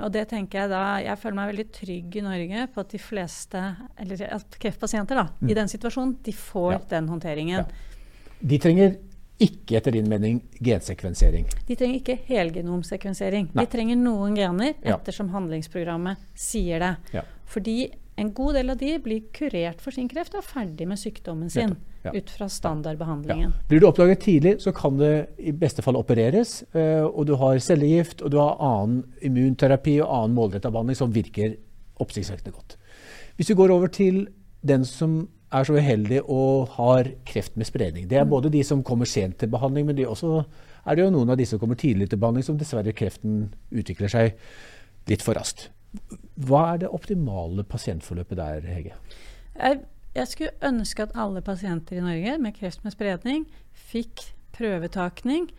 [0.01, 2.99] Og det tenker Jeg da, jeg føler meg veldig trygg i Norge på at de
[3.01, 3.63] fleste,
[4.01, 5.49] eller at kreftpasienter da, mm.
[5.51, 6.79] i den situasjonen, de får ja.
[6.95, 7.61] den håndteringen.
[7.61, 8.39] Ja.
[8.43, 8.95] De trenger
[9.43, 11.45] ikke etter din mening gensekvensering?
[11.67, 13.49] De trenger ikke helgenomsekvensering.
[13.53, 13.65] Nei.
[13.65, 16.93] De trenger noen gener ettersom handlingsprogrammet sier det.
[17.17, 17.25] Ja.
[17.49, 17.77] Fordi
[18.15, 21.49] en god del av de blir kurert for sin kreft og er ferdig med sykdommen
[21.49, 22.13] sin ja.
[22.13, 23.53] ut fra standardbehandlingen.
[23.55, 23.65] Ja.
[23.69, 26.59] Blir du oppdaget tidlig, så kan det i beste fall opereres.
[26.75, 31.15] Øh, og du har cellegift, og du har annen immunterapi og annen målretta behandling som
[31.15, 31.57] virker
[32.03, 32.77] oppsiktsvekkende godt.
[33.37, 34.27] Hvis vi går over til
[34.61, 35.23] den som
[35.53, 38.07] er så uheldig og har kreft med spredning.
[38.09, 38.29] Det er mm.
[38.29, 40.43] både de som kommer sent til behandling, men de også,
[40.85, 44.09] er det jo noen av de som kommer tidlig til behandling, som dessverre kreften utvikler
[44.09, 44.33] seg
[45.09, 45.69] litt for raskt.
[46.43, 48.95] Hva er det optimale pasientforløpet der, Hege?
[49.53, 49.81] Jeg,
[50.15, 53.45] jeg skulle ønske at alle pasienter i Norge med kreft med spredning
[53.91, 55.51] fikk prøvetakning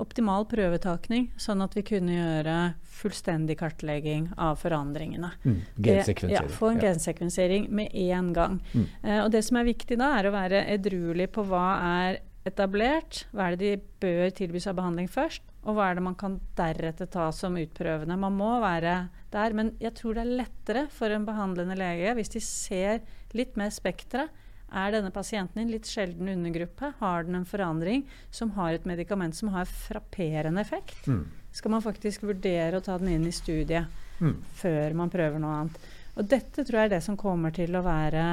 [0.00, 2.56] optimal prøvetakning, sånn at vi kunne gjøre
[3.00, 5.32] fullstendig kartlegging av forandringene.
[5.44, 6.50] Mm, gensekvensering.
[6.50, 6.88] Ja, få en ja.
[6.88, 8.58] gensekvensering med en gang.
[8.72, 8.86] Mm.
[9.02, 11.66] Eh, og det som er viktig da, er å være edruelig på hva
[12.04, 16.04] er etablert, hva er det de bør tilbys av behandling først, og hva er det
[16.06, 18.16] man kan deretter ta som utprøvende.
[18.16, 18.94] Man må være
[19.32, 23.02] der, men jeg tror det er lettere for en behandlende lege hvis de ser
[23.36, 26.92] litt mer spekteret er denne pasienten i en litt sjelden undergruppe?
[27.00, 31.06] Har den en forandring som har et medikament som har frapperende effekt?
[31.10, 31.24] Mm.
[31.52, 34.36] Skal man faktisk vurdere å ta den inn i studiet mm.
[34.62, 35.80] før man prøver noe annet?
[36.14, 38.24] Og dette tror jeg er det som kommer til å være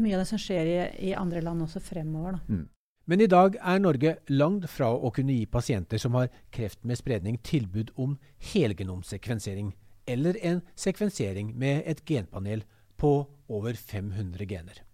[0.00, 0.78] mye av det som skjer i,
[1.10, 2.40] i andre land også fremover.
[2.48, 2.66] Mm.
[3.10, 7.00] Men i dag er Norge langt fra å kunne gi pasienter som har kreft med
[7.00, 8.14] spredning, tilbud om
[8.52, 9.72] helgenomsekvensering,
[10.06, 12.62] eller en sekvensering med et genpanel
[13.02, 14.84] på over 500 gener.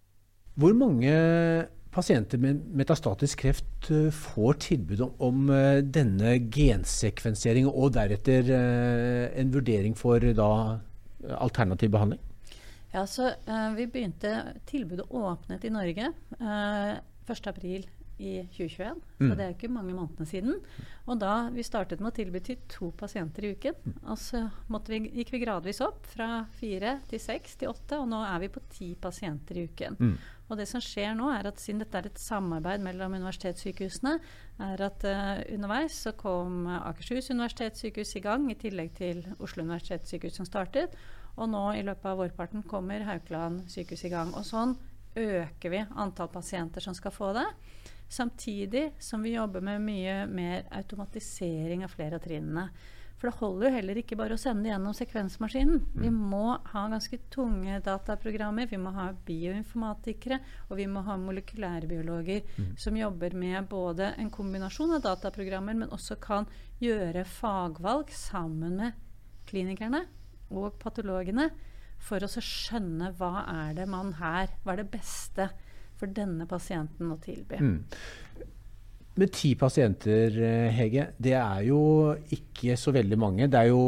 [0.58, 1.12] Hvor mange
[1.92, 9.52] pasienter med metastatisk kreft eh, får tilbud om, eh, denne gensekvenseringen, og deretter eh, en
[9.52, 10.50] vurdering for da,
[11.36, 12.24] alternativ behandling?
[12.94, 13.34] Ja, så
[13.76, 16.06] Vi begynte Tilbudet åpnet i Norge
[16.40, 16.96] uh,
[17.28, 19.00] 1.4 i 2021.
[19.18, 19.28] Mm.
[19.28, 20.56] Så det er ikke mange månedene siden.
[21.08, 23.78] Og da vi startet med å tilby til to pasienter i uken.
[23.84, 23.98] Mm.
[24.10, 24.42] Og så
[24.90, 28.50] vi, gikk vi gradvis opp fra fire til seks til åtte, og nå er vi
[28.52, 29.98] på ti pasienter i uken.
[30.00, 30.18] Mm.
[30.48, 34.16] Og det som skjer nå, er at siden dette er et samarbeid mellom universitetssykehusene,
[34.64, 40.40] er at uh, underveis så kom Akershus universitetssykehus i gang, i tillegg til Oslo universitetssykehus
[40.40, 40.96] som startet.
[41.38, 44.32] Og nå i løpet av vårparten kommer Haukeland sykehus i gang.
[44.34, 44.74] Og sånn
[45.18, 47.46] øker vi antall pasienter som skal få det.
[48.08, 52.70] Samtidig som vi jobber med mye mer automatisering av flere av trinnene.
[53.18, 55.80] For det holder jo heller ikke bare å sende gjennom sekvensmaskinen.
[55.82, 56.02] Mm.
[56.04, 60.38] Vi må ha ganske tunge dataprogrammer, vi må ha bioinformatikere,
[60.70, 62.68] og vi må ha molekylærbiologer mm.
[62.78, 66.46] som jobber med både en kombinasjon av dataprogrammer, men også kan
[66.78, 69.04] gjøre fagvalg sammen med
[69.50, 70.04] klinikerne
[70.54, 71.50] og patologene
[71.98, 75.48] for å skjønne hva er det man her Hva er det beste
[75.98, 77.58] for denne pasienten å tilby.
[77.62, 78.44] Mm.
[79.18, 81.80] Med ti pasienter, eh, Hege, det er jo
[82.34, 83.48] ikke så veldig mange.
[83.50, 83.82] Det er jo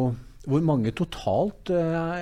[0.49, 2.17] hvor mange totalt uh,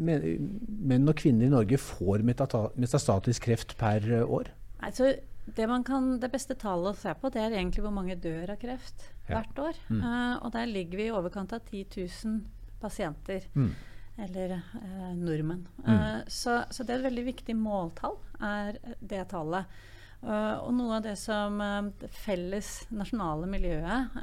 [0.00, 4.48] menn og kvinner i Norge får metastatisk kreft per år?
[4.80, 5.12] Altså,
[5.44, 8.58] det, kan, det, beste tallet å se på, det er egentlig hvor mange dør av
[8.62, 9.36] kreft ja.
[9.36, 9.82] hvert år.
[9.92, 10.00] Mm.
[10.00, 12.40] Uh, og der ligger vi i overkant av 10 000
[12.80, 13.44] pasienter.
[13.54, 13.74] Mm
[14.16, 15.66] eller eh, nordmenn.
[15.84, 15.94] Mm.
[15.94, 19.82] Eh, så, så, det er et veldig viktig måltall, er det tallet.
[20.24, 24.14] Uh, og noe av det som uh, det felles nasjonale miljøet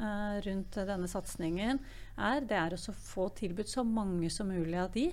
[0.48, 1.78] rundt denne satsingen
[2.18, 5.12] er, det er å få tilbudt så mange som mulig av de.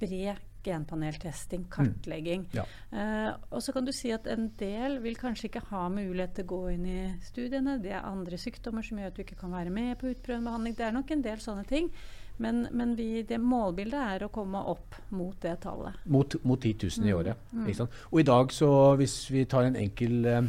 [0.00, 1.68] Bred genpaneltesting, mm.
[1.68, 2.46] kartlegging.
[2.48, 2.54] Mm.
[2.56, 3.34] Ja.
[3.52, 6.52] og så kan du si at en del vil kanskje ikke ha mulighet til å
[6.54, 7.76] gå inn i studiene.
[7.84, 10.78] Det er andre sykdommer som gjør at du ikke kan være med på utprøvende behandling.
[10.78, 11.92] Det er nok en del sånne ting.
[12.36, 16.00] Men, men vi, det målbildet er å komme opp mot det tallet.
[16.10, 17.18] Mot, mot 10 000 i mm.
[17.18, 17.50] året.
[17.52, 17.68] Mm.
[18.10, 20.48] Og i dag, så hvis vi tar en enkel eh,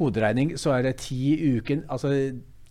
[0.00, 1.86] hoderegning, så er det ti i uken.
[1.92, 2.10] Altså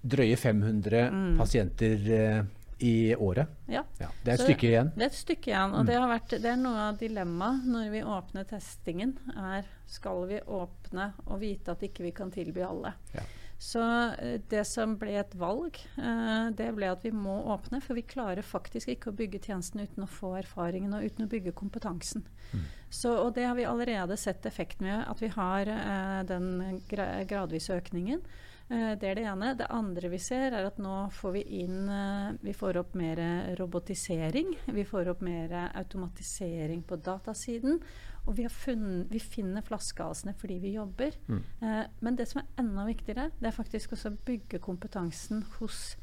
[0.02, 1.38] drøye 500 mm.
[1.40, 2.42] pasienter eh,
[2.82, 3.48] i året.
[3.70, 3.84] Ja.
[4.02, 4.08] ja.
[4.24, 4.90] Det er et så stykke igjen.
[4.96, 5.76] Det er et stykke igjen.
[5.76, 5.90] Og mm.
[5.90, 9.14] det, vært, det, er noe av dilemmaet når vi åpner testingen.
[9.38, 12.96] er Skal vi åpne og vite at ikke vi kan tilby alle?
[13.14, 13.28] Ja.
[13.62, 13.82] Så
[14.18, 17.78] eh, det som ble et valg, eh, det ble at vi må åpne.
[17.86, 21.30] For vi klarer faktisk ikke å bygge tjenesten uten å få erfaringen og uten å
[21.30, 22.26] bygge kompetansen.
[22.56, 22.64] Mm.
[22.90, 27.12] Så, og det har vi allerede sett effekten med, at vi har eh, den gra
[27.30, 28.26] gradvise økningen.
[28.72, 29.50] Det er det ene.
[29.60, 31.90] Det andre vi ser, er at nå får vi inn
[32.40, 33.20] Vi får opp mer
[33.60, 34.54] robotisering.
[34.72, 37.82] Vi får opp mer automatisering på datasiden.
[38.30, 41.16] Og vi, funnet, vi finner flaskehalsene fordi vi jobber.
[41.28, 41.42] Mm.
[41.66, 45.96] Eh, men det som er enda viktigere, det er faktisk også å bygge kompetansen hos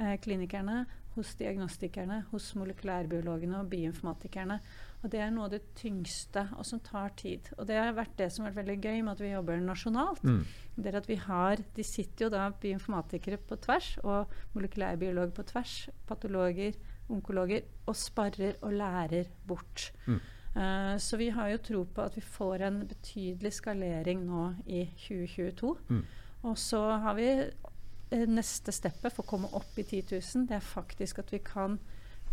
[0.00, 0.84] eh, klinikerne,
[1.16, 4.58] hos diagnostikerne, hos molekylærbiologene og bioinformatikerne.
[5.02, 7.48] Og det er noe av det tyngste, og som tar tid.
[7.56, 10.24] Og det har vært det som har vært veldig gøy med at vi jobber nasjonalt.
[10.26, 10.42] Mm.
[10.76, 15.46] Det er at vi har, De sitter jo da bioinformatikere på tvers, og molekylærbiologer på
[15.52, 15.76] tvers,
[16.08, 16.76] patologer,
[17.12, 19.92] onkologer, og sparrer og lærer bort.
[20.06, 20.20] Mm.
[20.56, 24.86] Uh, så vi har jo tro på at vi får en betydelig skalering nå i
[25.04, 25.74] 2022.
[25.90, 26.02] Mm.
[26.48, 30.46] Og så har vi uh, neste steppet for å komme opp i 10 000.
[30.48, 31.78] Det er faktisk at vi kan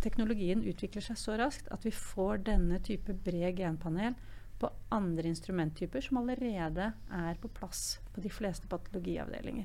[0.04, 4.16] Teknologien utvikler seg så raskt at vi får denne type bred genpanel
[4.60, 9.64] på andre instrumenttyper som allerede er på plass på de fleste patologiavdelinger.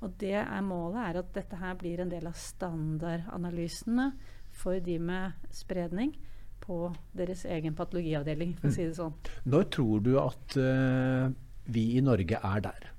[0.00, 4.10] Og det er målet er at dette her blir en del av standardanalysene
[4.62, 6.14] for de med spredning
[6.62, 8.76] på deres egen patologiavdeling, for å mm.
[8.76, 9.16] si det sånn.
[9.50, 11.30] Når tror du at uh,
[11.70, 12.90] vi i Norge er der?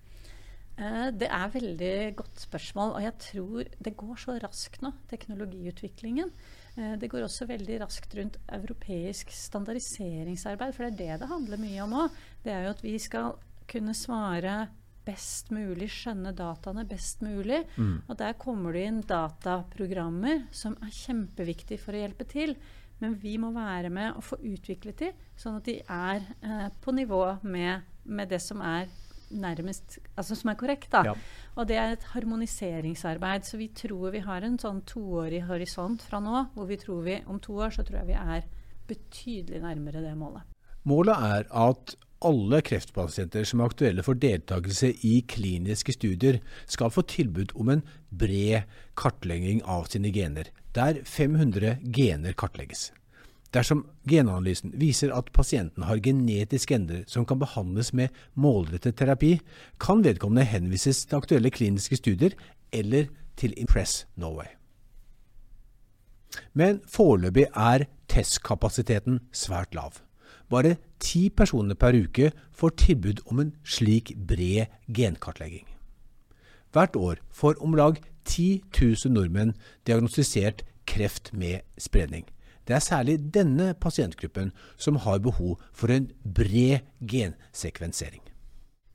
[0.80, 2.96] Uh, det er veldig godt spørsmål.
[2.98, 6.34] Og jeg tror det går så raskt nå, teknologiutviklingen.
[6.78, 11.62] Uh, det går også veldig raskt rundt europeisk standardiseringsarbeid, for det er det det handler
[11.62, 12.22] mye om òg.
[12.46, 13.36] Det er jo at vi skal
[13.72, 14.60] kunne svare
[15.06, 17.64] best mulig, skjønne dataene best mulig.
[17.76, 17.96] Mm.
[18.08, 22.56] Og der kommer det inn dataprogrammer som er kjempeviktige for å hjelpe til.
[23.02, 26.94] Men vi må være med og få utviklet de, sånn at de er eh, på
[26.94, 28.92] nivå med, med, det som er
[29.32, 31.06] nærmest Altså som er korrekt, da.
[31.08, 31.14] Ja.
[31.56, 33.48] Og det er et harmoniseringsarbeid.
[33.48, 37.18] Så vi tror vi har en sånn toårig horisont fra nå, hvor vi tror vi
[37.32, 38.48] om to år så tror jeg vi er
[38.92, 40.44] betydelig nærmere det målet.
[40.84, 47.04] Målet er at alle kreftpasienter som er aktuelle for deltakelse i kliniske studier, skal få
[47.10, 52.92] tilbud om en bred kartlegging av sine gener, der 500 gener kartlegges.
[53.52, 59.34] Dersom genanalysen viser at pasienten har genetiske ender som kan behandles med målrettet terapi,
[59.80, 62.38] kan vedkommende henvises til aktuelle kliniske studier
[62.72, 64.48] eller til Impress Norway.
[66.54, 70.00] Men foreløpig er testkapasiteten svært lav.
[70.52, 75.68] Bare ti personer per uke får tilbud om en slik bred genkartlegging.
[76.72, 79.56] Hvert år får om lag 10 000 nordmenn
[79.88, 82.26] diagnostisert kreft med spredning.
[82.68, 88.22] Det er særlig denne pasientgruppen som har behov for en bred gensekvensering.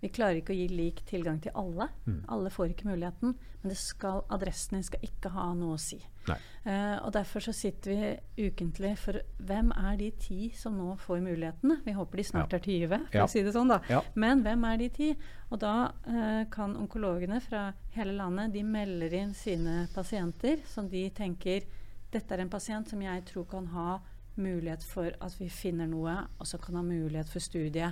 [0.02, 1.88] Vi klarer ikke å gi lik tilgang til alle.
[2.04, 2.18] Mm.
[2.34, 3.32] Alle får ikke muligheten.
[3.62, 5.98] Men skal, adressen din skal ikke ha noe å si.
[6.26, 11.22] Uh, og Derfor så sitter vi ukentlig for hvem er de ti som nå får
[11.24, 11.78] mulighetene?
[11.86, 12.60] Vi håper de snart ja.
[12.60, 13.24] er 20, for ja.
[13.24, 13.72] å si det sånn.
[13.72, 13.80] da.
[13.90, 14.02] Ja.
[14.18, 15.10] Men hvem er de ti?
[15.50, 21.06] Og da uh, kan onkologene fra hele landet de melder inn sine pasienter som de
[21.14, 21.66] tenker
[22.12, 23.96] dette er en pasient som jeg tror kan ha
[24.36, 27.88] mulighet for at vi finner noe, og så kan ha mulighet for studie.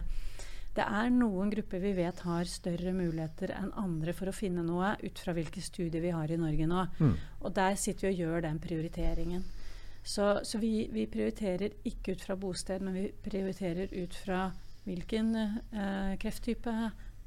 [0.74, 4.96] Det er noen grupper vi vet har større muligheter enn andre for å finne noe,
[5.04, 6.86] ut fra hvilke studier vi har i Norge nå.
[6.98, 7.14] Mm.
[7.46, 9.44] Og der sitter vi og gjør den prioriteringen.
[10.04, 14.48] Så, så vi, vi, prioriterer ikke ut fra bosted, men vi prioriterer ut fra
[14.84, 16.74] hvilken eh, krefttype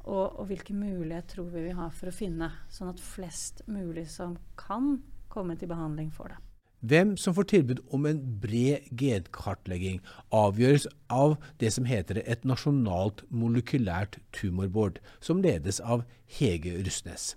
[0.07, 4.05] og, og hvilke muligheter tror vi vi har for å finne, sånn at flest mulig
[4.12, 4.99] som kan
[5.31, 6.43] komme til behandling, får det.
[6.85, 9.97] Hvem som får tilbud om en bred genkartlegging,
[10.29, 16.05] avgjøres av det som heter et nasjonalt molekylært tumorbord, som ledes av
[16.37, 17.33] Hege Rustnes.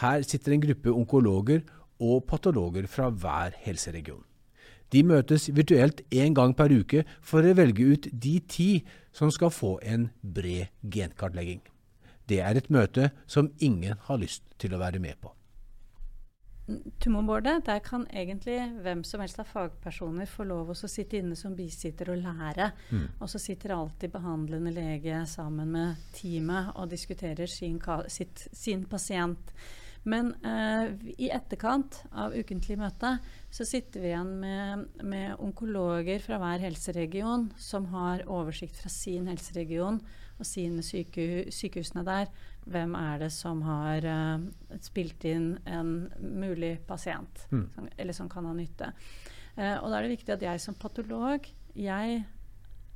[0.00, 1.62] Her sitter en gruppe onkologer
[2.00, 4.24] og patologer fra hver helseregion.
[4.88, 8.70] De møtes virtuelt én gang per uke for å velge ut de ti
[9.12, 11.60] som skal få en bred genkartlegging.
[12.24, 15.37] Det er et møte som ingen har lyst til å være med på.
[17.00, 21.54] Tumorbordet, der kan egentlig hvem som helst av fagpersoner få lov å sitte inne som
[21.56, 22.70] bisitter og lære.
[22.92, 23.06] Mm.
[23.22, 27.80] Og så sitter alltid behandlende lege sammen med teamet og diskuterer sin,
[28.12, 29.54] sitt, sin pasient.
[30.08, 33.16] Men uh, i etterkant av ukentlig møte
[33.52, 39.28] så sitter vi igjen med, med onkologer fra hver helseregion som har oversikt fra sin
[39.28, 40.00] helseregion
[40.38, 42.30] og sine syke, sykehusene der
[42.68, 44.44] hvem er det som har uh,
[44.84, 47.66] spilt inn en mulig pasient, mm.
[47.74, 48.92] som, eller som kan ha nytte.
[49.56, 52.22] Uh, og da er det viktig at jeg som patolog jeg,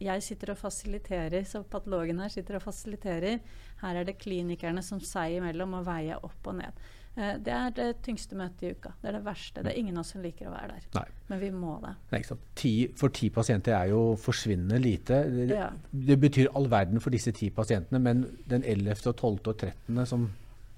[0.02, 3.38] jeg sitter og fasiliterer, så patologen her sitter og fasiliterer.
[3.82, 6.82] Her er det klinikerne som seg imellom må veie opp og ned.
[7.14, 8.94] Eh, det er det tyngste møtet i uka.
[9.02, 9.64] Det er det verste.
[9.64, 10.84] Det er ingen av oss som liker å være der.
[10.96, 11.04] Nei.
[11.28, 11.92] Men vi må det.
[12.14, 12.20] Nei,
[12.58, 15.18] ti, for ti pasienter er jo forsvinnende lite.
[15.32, 15.68] Det, ja.
[15.92, 19.42] det, betyr all verden for disse ti pasientene, men den 11., og 12.
[19.52, 20.06] og 13.
[20.08, 20.30] som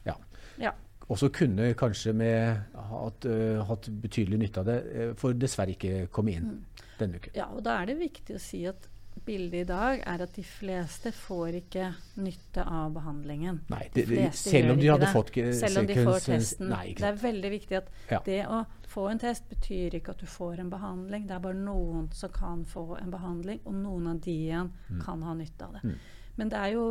[0.07, 0.17] ja,
[0.59, 0.73] ja.
[1.07, 6.09] også kunne kanskje med hatt, uh, hatt, betydelig nytte av det, uh, får dessverre ikke
[6.15, 6.89] komme inn mm.
[6.99, 7.39] denne uken.
[7.39, 8.91] Ja, og da er det viktig å si at
[9.27, 11.89] bildet i dag er at de fleste får ikke
[12.21, 13.63] nytte av behandlingen.
[13.73, 15.13] Nei, det, de selv om de hadde det.
[15.15, 16.73] fått Selv om de får testen.
[16.73, 18.21] Nei, det er veldig viktig at ja.
[18.27, 18.63] det å
[18.95, 21.29] få en test betyr ikke at du får en behandling.
[21.29, 25.01] Det er bare noen som kan få en behandling, og noen av de igjen mm.
[25.05, 25.85] kan ha nytte av det.
[25.89, 25.97] Mm.
[26.39, 26.87] Men det er jo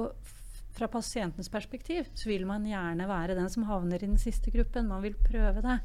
[0.73, 4.89] fra pasientens perspektiv så vil man gjerne være den som havner i den siste gruppen.
[4.89, 5.79] Man vil prøve det.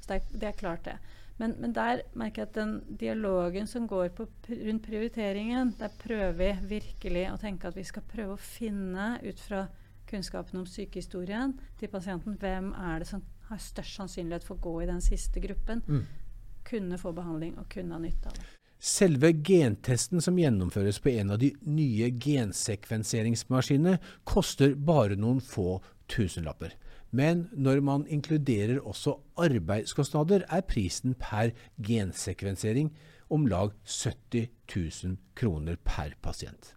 [0.00, 0.98] Så det er, det er klart, det.
[1.36, 6.32] Men, men, der merker jeg at den dialogen som går på, rundt prioriteringen, der prøver
[6.62, 9.66] vi virkelig å tenke at vi skal prøve å finne, ut fra
[10.06, 14.74] kunnskapen om sykehistorien til pasienten, hvem er det som har størst sannsynlighet for å gå
[14.84, 15.82] i den siste gruppen.
[15.88, 16.04] Mm.
[16.64, 18.46] Kunne få behandling og kunne ha nytte av det.
[18.84, 23.96] Selve gentesten som gjennomføres på en av de nye gensekvenseringsmaskinene,
[24.28, 25.78] koster bare noen få
[26.12, 26.74] tusenlapper.
[27.14, 32.90] Men når man inkluderer også arbeidskostnader, er prisen per gensekvensering
[33.30, 36.74] om lag 70 000 kroner per pasient.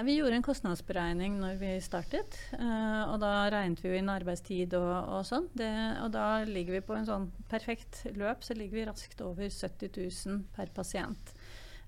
[0.00, 2.36] Vi gjorde en kostnadsberegning når vi startet.
[2.54, 5.48] Uh, og da regnet vi inn arbeidstid og, og sånn.
[5.50, 9.90] Og da ligger vi på en sånn perfekt løp, så ligger vi raskt over 70
[9.98, 11.34] 000 per pasient.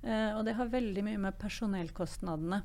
[0.02, 2.62] Uh, og det har veldig mye med personellkostnadene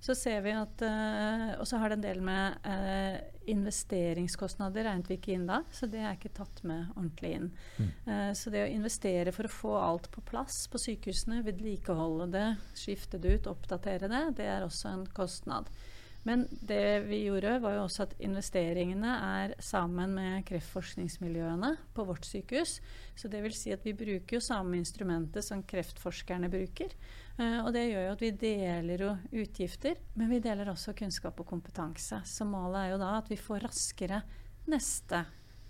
[0.00, 3.18] så ser vi at uh, Og så har det en del med uh,
[3.50, 7.50] investeringskostnader regnet vi ikke inn da, så det er ikke tatt med ordentlig inn.
[7.78, 7.90] Mm.
[8.06, 12.48] Uh, så det å investere for å få alt på plass på sykehusene, vedlikeholde det,
[12.78, 15.70] skifte det ut, oppdatere det, det er også en kostnad.
[16.28, 22.26] Men det vi gjorde, var jo også at investeringene er sammen med kreftforskningsmiljøene på vårt
[22.28, 22.78] sykehus.
[23.16, 26.92] Så det vil si at vi bruker jo samme instrumentet som kreftforskerne bruker.
[27.38, 29.14] Uh, og det gjør jo at vi deler jo
[29.44, 32.20] utgifter, men vi deler også kunnskap og kompetanse.
[32.26, 34.22] Så målet er jo da at vi får raskere
[34.68, 35.22] neste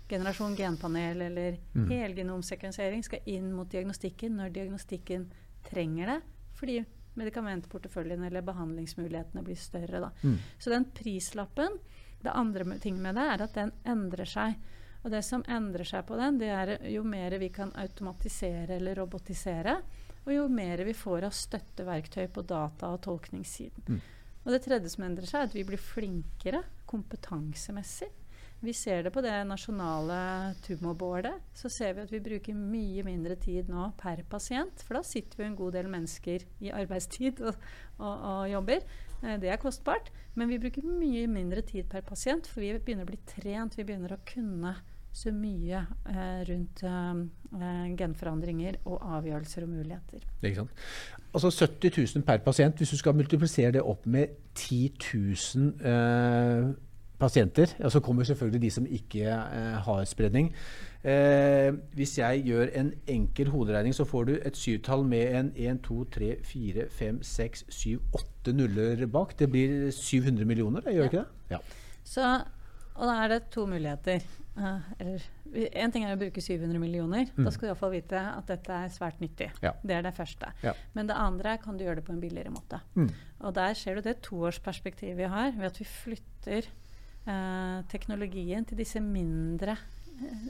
[0.09, 1.85] generasjon genpanel eller mm.
[1.91, 5.27] helgenomsekvensering skal inn mot diagnostikken når diagnostikken
[5.69, 6.19] trenger det.
[6.57, 6.79] Fordi
[7.19, 10.09] medikamentporteføljen eller behandlingsmulighetene blir større.
[10.23, 10.37] Mm.
[10.59, 11.79] Så den prislappen
[12.19, 14.57] Det andre ting med det er at den endrer seg.
[15.05, 18.99] Og det som endrer seg på den, det er jo mer vi kan automatisere eller
[18.99, 19.77] robotisere,
[20.29, 23.85] og jo mer vi får av støtteverktøy på data- og tolkningssiden.
[23.89, 24.01] Mm.
[24.45, 28.09] Og det tredje som endrer seg, er at vi blir flinkere kompetansemessig
[28.59, 31.37] vi ser det på det nasjonale tumorboardet.
[31.55, 34.83] Så ser vi at vi bruker mye mindre tid nå per pasient.
[34.83, 37.55] For da sitter vi en god del mennesker i arbeidstid og,
[38.01, 38.83] og, og jobber.
[39.23, 40.11] Eh, det er kostbart.
[40.35, 43.79] Men vi bruker mye mindre tid per pasient, for vi begynner å bli trent.
[43.79, 44.75] Vi begynner å kunne
[45.11, 50.27] så mye eh, rundt eh, genforandringer og avgjørelser og muligheter.
[50.43, 50.83] Ikke sant?
[51.33, 52.77] Altså 70 000 per pasient.
[52.77, 54.93] Hvis du skal multiplisere det opp med 10
[55.55, 56.69] 000 eh,
[57.19, 57.75] pasienter.
[57.79, 60.53] Og så kommer selvfølgelig de som ikke eh, har spredning.
[61.03, 65.81] Eh, hvis jeg gjør en enkel hoderegning, så får du et syvtall med en 1,
[65.83, 69.39] 2, 3, 4, 5, 6, 7, 8 nuller bak.
[69.39, 71.03] Det blir 700 millioner, gjør ja.
[71.03, 71.25] ikke det?
[71.51, 71.57] Ja.
[72.03, 72.39] Så,
[72.99, 74.23] og da er det to muligheter.
[74.59, 77.29] Uh, eller Én ting er å bruke 700 millioner.
[77.33, 77.45] Mm.
[77.47, 79.47] Da skal du iallfall vite at dette er svært nyttig.
[79.65, 79.71] Ja.
[79.81, 80.51] Det er det første.
[80.61, 80.75] Ja.
[80.93, 82.81] Men det andre er kan du gjøre det på en billigere måte.
[82.93, 83.07] Mm.
[83.47, 86.67] Og der ser du det toårsperspektivet vi har, ved at vi flytter
[87.25, 89.79] uh, teknologien til disse mindre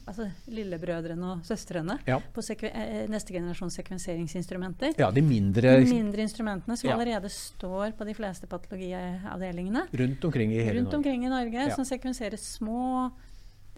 [0.06, 2.18] altså lillebrødrene og søstrene ja.
[2.20, 4.92] på eh, neste generasjons sekvenseringsinstrumenter.
[5.00, 6.94] Ja, De mindre, de mindre instrumentene som ja.
[6.96, 9.82] allerede står på de fleste patologiavdelingene.
[10.04, 11.26] Rundt omkring i hele Rundt Norge.
[11.26, 11.76] i Norge, ja.
[11.76, 13.12] Som sekvenserer små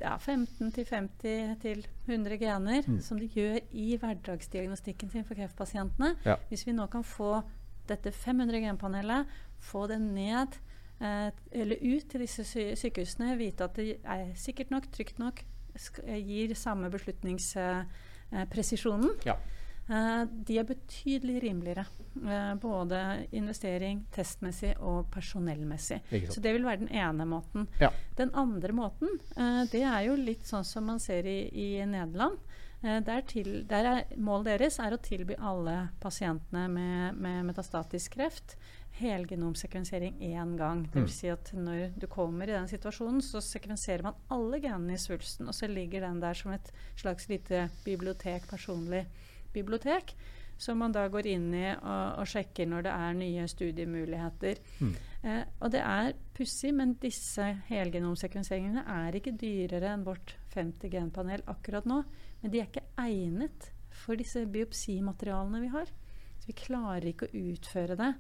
[0.02, 3.02] ja, 15-50-100 gener, mm.
[3.06, 6.10] som de gjør i hverdagsdiagnostikken sin for kreftpasientene.
[6.50, 7.32] Hvis vi nå kan få
[7.90, 9.22] dette 500 genpanelet,
[9.62, 10.48] få det ned
[11.02, 12.44] Eh, eller ut til disse
[12.78, 15.51] sykehusene, vite at det er sikkert nok, trygt nok, eh,
[16.18, 19.10] gir samme beslutningspresisjonen.
[19.28, 19.36] Ja.
[19.92, 21.84] Uh, de er betydelig rimeligere.
[22.16, 26.00] Uh, både investering, testmessig og personellmessig.
[26.30, 27.68] Så det vil være den ene måten.
[27.82, 27.90] Ja.
[28.18, 29.10] Den andre måten,
[29.72, 32.38] det er jo litt sånn som man ser i, i Nederland.
[32.82, 38.56] Der, til, der er, målet deres er å tilby alle pasientene med, med metastatisk kreft
[38.92, 40.84] helgenomsekvensering én gang.
[40.92, 41.14] Det vil mm.
[41.16, 45.48] si at når du kommer i den situasjonen, så sekvenserer man alle genene i svulsten,
[45.48, 49.06] og så ligger den der som et slags lite bibliotek, personlig
[49.54, 50.14] bibliotek,
[50.62, 54.62] som man da går inn i og, og sjekker når det er nye studiemuligheter.
[54.80, 54.92] Mm.
[55.24, 61.44] Eh, og det er pussig, men disse helgenomsekvenseringene er ikke dyrere enn vårt 50 genpanel
[61.52, 62.02] akkurat nå.
[62.42, 63.72] Men de er ikke egnet
[64.02, 65.90] for disse biopsimaterialene vi har.
[66.42, 68.12] Så vi klarer ikke å utføre det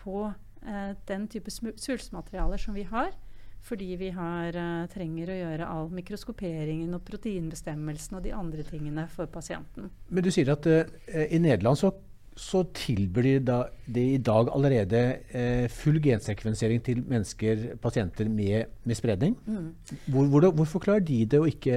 [0.00, 3.12] på eh, den type svulstmaterialer som vi har.
[3.60, 9.04] Fordi vi har, uh, trenger å gjøre all mikroskoperingen og proteinbestemmelsen og de andre tingene
[9.12, 9.90] for pasienten.
[10.08, 10.86] Men du sier at uh,
[11.26, 11.90] i Nederland så,
[12.38, 15.00] så tilbyr de, da, de i dag allerede
[15.36, 19.36] eh, full gensekvensering til mennesker, pasienter med, med spredning.
[19.46, 19.68] Mm.
[20.06, 21.76] Hvor, hvor, hvorfor klarer de det, og ikke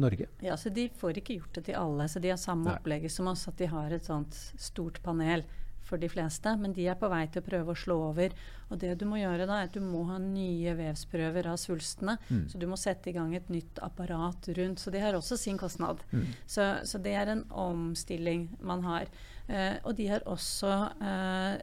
[0.00, 0.26] Norge?
[0.42, 2.08] Ja, så De får ikke gjort det til alle.
[2.08, 5.44] så De har samme opplegget som oss, at de har et sånt stort panel.
[5.90, 8.30] for de fleste, men de er på vei til å prøve å slå over.
[8.70, 12.14] Og det du må gjøre da, er at du må ha nye vevsprøver av svulstene.
[12.28, 12.44] Mm.
[12.52, 14.78] Så du må sette i gang et nytt apparat rundt.
[14.78, 16.04] Så de har også sin kostnad.
[16.12, 16.28] Mm.
[16.46, 19.10] Så, så, det er en omstilling man har.
[19.50, 21.58] Uh, og de har også uh,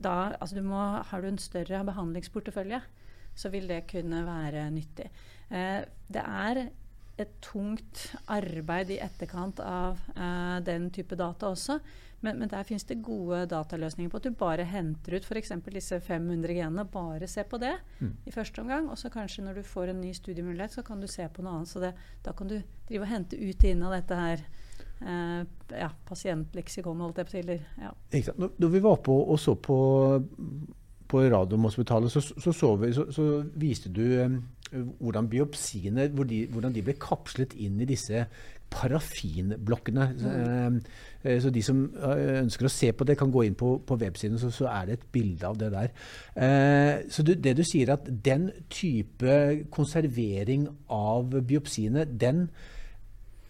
[0.00, 0.80] da altså du må,
[1.10, 2.80] Har du en større behandlingsportefølje,
[3.34, 5.10] så vil det kunne være nyttig.
[5.50, 6.68] Uh, det er
[7.20, 9.98] et tungt arbeid i etterkant av
[10.64, 11.76] den type data også.
[12.20, 15.52] Men, men der finnes det gode dataløsninger på at du bare henter ut f.eks.
[15.72, 16.84] disse 500 genene.
[16.88, 18.12] Bare se på det mm.
[18.28, 18.90] i første omgang.
[18.92, 21.58] Og så kanskje når du får en ny studiemulighet, så kan du se på noe
[21.58, 21.72] annet.
[21.72, 21.94] Så det,
[22.24, 22.58] da kan du
[22.88, 24.44] drive og hente ut inn av dette her
[25.06, 25.40] eh,
[25.80, 27.92] ja, pasientleksikon, holdt jeg på å ja.
[28.36, 29.78] Når, når vi var på og så på,
[31.10, 33.28] på Radiumhospitalet, så, så, så, vi, så,
[33.60, 34.38] viste du eh,
[35.00, 38.26] hvordan biopsiene hvor de, hvordan de ble kapslet inn i disse
[38.70, 40.06] parafinblokkene.
[40.14, 40.80] Mm.
[41.22, 43.98] Eh, så de som eh, ønsker å se på det, kan gå inn på, på
[44.00, 45.94] websiden, så, så, er det et bilde av det der.
[46.46, 49.38] Eh, så du, det du sier, at den type
[49.74, 52.46] konservering av biopsiene, den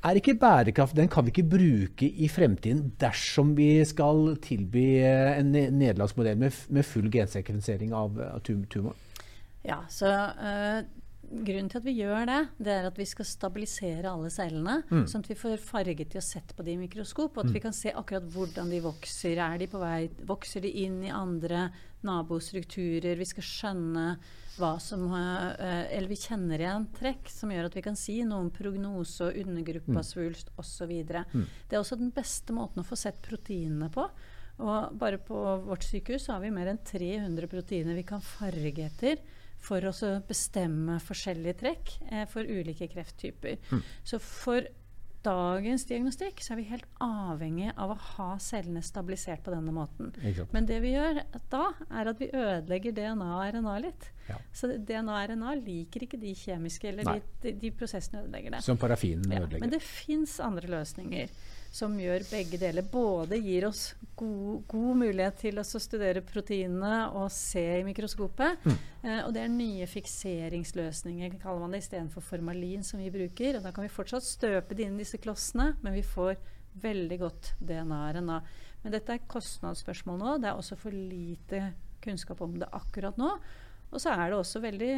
[0.04, 0.96] er ikke bærekraft.
[0.96, 6.88] Den kan vi ikke bruke i fremtiden dersom vi skal tilby en nederlagsmodell med, med
[6.88, 8.96] full gensekvensering av, av tumor.
[9.66, 10.80] Ja, så uh,
[11.30, 14.80] grunnen til at vi gjør det, det er at vi skal stabilisere alle cellene.
[14.90, 15.04] Mm.
[15.10, 17.36] Sånn at vi får farget de og sett på de i mikroskop.
[17.36, 17.54] Og at mm.
[17.54, 19.38] vi kan se akkurat hvordan de vokser.
[19.38, 21.68] Er de på vei, Vokser de inn i andre
[22.06, 23.18] nabostrukturer?
[23.20, 24.06] Vi skal skjønne
[24.60, 25.54] hva som uh,
[25.88, 29.38] Eller vi kjenner igjen trekk som gjør at vi kan si noe om prognose og
[29.44, 30.60] undergruppasvulst mm.
[30.60, 30.94] osv.
[31.32, 31.46] Mm.
[31.70, 34.08] Det er også den beste måten å få sett proteinene på.
[34.60, 39.22] Og bare på vårt sykehus har vi mer enn 300 proteiner vi kan farge etter
[39.60, 39.92] for å
[40.28, 43.58] bestemme forskjellige trekk eh, for ulike krefttyper.
[43.70, 43.82] Mm.
[44.08, 44.68] Så for
[45.24, 50.14] dagens diagnostikk så er vi helt avhengig av å ha cellene stabilisert på denne måten.
[50.54, 51.20] Men det vi gjør
[51.52, 54.08] da, er at vi ødelegger DNA og RNA litt.
[54.30, 54.38] Ja.
[54.56, 58.64] Så DNA og RNA liker ikke de kjemiske, eller de, de, de, prosessene ødelegger det.
[58.64, 59.66] Som parafinen ja, ødelegger.
[59.66, 61.34] Men det fins andre løsninger
[61.70, 62.86] som gjør begge deler.
[62.90, 68.64] Både gir oss god, god mulighet til å studere proteinene og se i mikroskopet.
[68.66, 68.78] Mm.
[69.04, 73.58] Eh, og det er nye fikseringsløsninger, kaller man det, istedenfor formalin, som vi bruker.
[73.58, 76.34] Og da kan vi fortsatt støpe det inn i disse klossene, men vi får
[76.82, 78.42] veldig godt DNA-RNA.
[78.82, 80.36] Men dette er kostnadsspørsmål nå.
[80.42, 81.70] Det er også for lite
[82.02, 83.34] kunnskap om det akkurat nå.
[83.90, 84.94] Og så er det også veldig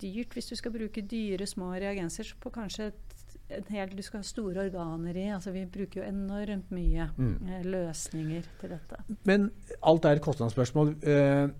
[0.00, 3.23] dyrt hvis du skal bruke dyre, små reagenser på kanskje et
[3.72, 5.26] hel, du skal ha store organer i.
[5.34, 7.34] altså Vi bruker jo enormt mye mm.
[7.48, 9.02] eh, løsninger til dette.
[9.28, 9.50] Men
[9.82, 10.94] alt er et kostnadsspørsmål.
[11.04, 11.52] Uh,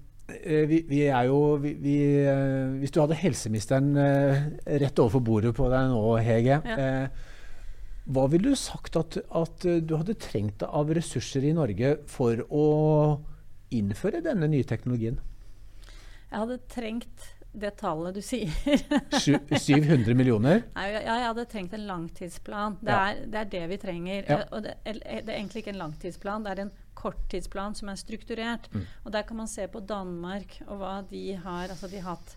[0.71, 1.97] vi, vi, er jo vi, vi,
[2.81, 6.57] Hvis du hadde helseministeren rett overfor bordet på deg nå, Hege.
[6.65, 6.87] Ja.
[8.09, 12.65] hva ville du sagt at, at, du hadde trengt av ressurser i Norge for å
[13.77, 15.21] innføre denne nye teknologien?
[16.31, 18.51] Jeg hadde trengt det tallet du sier.
[19.21, 20.65] 700 millioner?
[20.75, 22.79] Nei, ja, jeg hadde trengt en langtidsplan.
[22.81, 23.03] Det, ja.
[23.13, 24.25] er, det er, det vi trenger.
[24.29, 24.39] Ja.
[24.51, 28.67] Og det, det, er egentlig ikke en langtidsplan, det er en korttidsplan som er strukturert.
[28.75, 28.89] Mm.
[29.05, 31.71] Og der kan man se på Danmark og hva de har.
[31.71, 32.37] Altså de har hatt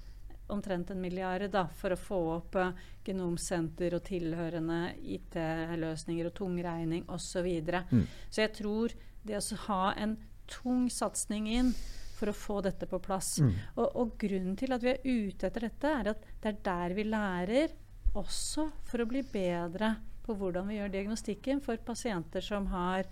[0.54, 2.70] omtrent en milliard da, for å få opp uh,
[3.04, 7.28] genomsenter og tilhørende IT-løsninger og tungregning osv.
[7.28, 7.84] Så, videre.
[7.90, 8.06] mm.
[8.30, 8.94] så jeg tror
[9.28, 10.16] det å ha en
[10.48, 11.74] tung satsing inn
[12.18, 13.38] for å få dette på plass.
[13.44, 13.54] Mm.
[13.78, 16.98] Og, og, grunnen til at vi er ute etter dette, er at det er der
[16.98, 17.76] vi lærer
[18.18, 19.94] også for å bli bedre
[20.26, 23.08] på hvordan vi gjør diagnostikken for pasienter som har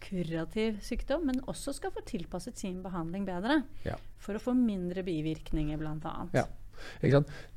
[0.00, 3.62] kurativ sykdom, men også skal få tilpasset sin behandling bedre.
[3.86, 3.96] Ja.
[4.22, 6.14] For å få mindre bivirkninger, bl.a.
[6.36, 6.46] Ja.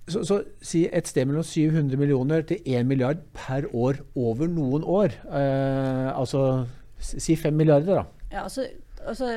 [0.08, 4.86] Så, så, si et sted mellom 700 millioner til 1 milliard per år over noen
[4.88, 5.18] år.
[5.28, 6.64] Eh, altså
[7.00, 8.06] si 5 milliarder, da.
[8.30, 8.66] Ja, altså
[9.12, 9.30] altså,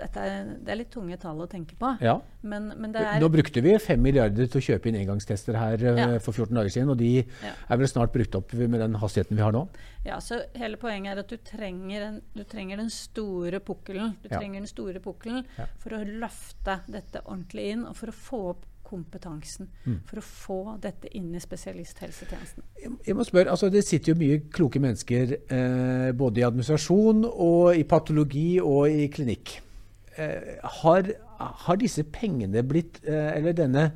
[0.00, 1.90] dette er, det er litt tunge tall å tenke på.
[2.04, 2.16] Ja.
[2.42, 6.00] Men, men er, Nå brukte vi 5 milliarder til å kjøpe inn engangstester her uh,
[6.00, 6.08] ja.
[6.24, 6.92] for 14 dager siden.
[6.94, 7.54] Og de ja.
[7.54, 9.66] er vel snart brukt opp med den hastigheten vi har nå?
[10.04, 14.14] Ja, så Hele poenget er at du trenger, en, du trenger den store pukkelen.
[14.22, 15.42] Du trenger den store pukkelen
[15.82, 19.98] for å løfte dette ordentlig inn, og for å få opp kompetansen mm.
[20.08, 22.64] for å få dette inn i spesialisthelsetjenesten?
[23.04, 27.74] Jeg må spørre, altså Det sitter jo mye kloke mennesker eh, både i administrasjon og
[27.76, 29.56] i patologi og i klinikk.
[30.16, 31.10] Eh, har,
[31.66, 33.88] har, disse pengene blitt eh, Eller denne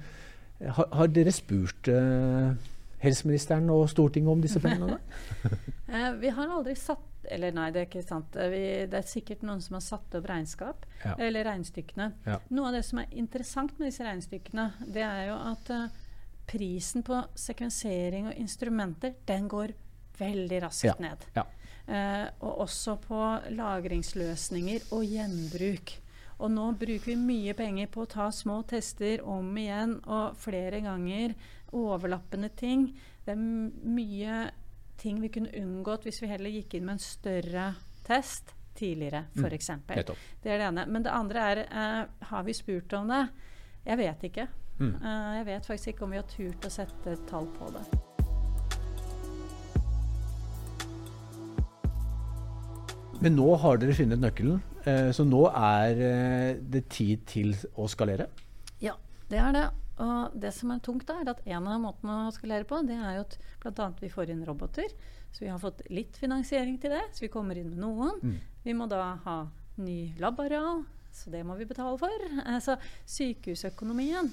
[0.58, 2.56] har, har dere spurt eh,
[3.04, 4.98] helseministeren og Stortinget om disse pengene?
[5.88, 8.36] Eh, vi har aldri satt eller nei, det er ikke sant.
[8.36, 11.14] Eh, vi, det er sikkert noen som har satt opp regnskap, ja.
[11.16, 12.08] eller regnestykkene.
[12.26, 12.38] Ja.
[12.54, 15.86] Noe av det som er interessant med disse regnestykkene, det er jo at uh,
[16.48, 19.76] prisen på sekvensering og instrumenter, den går
[20.18, 20.98] veldig raskt ja.
[21.02, 21.28] ned.
[21.88, 23.22] Uh, og også på
[23.56, 25.96] lagringsløsninger og gjenbruk.
[26.38, 30.82] Og nå bruker vi mye penger på å ta små tester om igjen og flere
[30.84, 31.34] ganger.
[31.74, 32.92] Overlappende ting.
[33.26, 34.36] Det er mye
[34.98, 37.66] ting vi kunne unngått hvis vi heller gikk inn med en større
[38.06, 39.70] test tidligere, f.eks.
[39.70, 39.82] Mm.
[40.42, 40.84] Det er det ene.
[40.86, 43.24] Men det andre er uh, har vi spurt om det?
[43.86, 44.46] Jeg vet ikke.
[44.78, 44.92] Mm.
[45.02, 47.84] Uh, jeg vet faktisk ikke om vi har turt å sette tall på det.
[53.18, 58.30] Men nå har dere funnet nøkkelen, uh, så nå er det tid til å skalere?
[58.82, 58.94] Ja,
[59.30, 59.68] det er det.
[60.04, 62.98] Og det som er tungt, da, er at en av måtene å skalere på, det
[62.98, 63.88] er jo at bl.a.
[64.00, 64.92] vi får inn roboter.
[65.32, 68.20] Så vi har fått litt finansiering til det, så vi kommer inn med noen.
[68.22, 68.36] Mm.
[68.64, 69.38] Vi må da ha
[69.78, 70.84] ny labareal,
[71.14, 72.28] så det må vi betale for.
[72.44, 72.78] Altså
[73.10, 74.30] sykehusøkonomien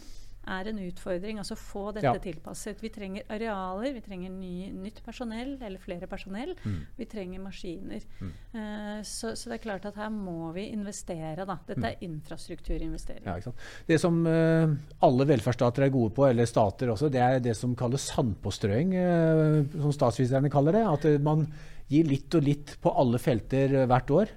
[0.48, 1.40] er en utfordring.
[1.42, 2.22] Altså få dette ja.
[2.22, 2.82] tilpasset.
[2.84, 6.54] Vi trenger arealer, vi trenger ny, nytt personell, eller flere personell.
[6.64, 6.80] Mm.
[6.98, 8.06] Vi trenger maskiner.
[8.20, 8.32] Mm.
[8.56, 11.58] Uh, så, så, det er klart at her må vi investere, da.
[11.68, 11.90] Dette mm.
[11.92, 13.30] er infrastrukturinvestering.
[13.30, 13.56] Ja,
[13.90, 14.76] det som uh,
[15.06, 19.80] alle velferdsstater er gode på, eller stater også, det er det som kalles sandpåstrøing, uh,
[19.80, 20.86] som statsviserne kaller det.
[20.96, 21.48] At man
[21.92, 24.32] gir litt og litt på alle felter hvert år.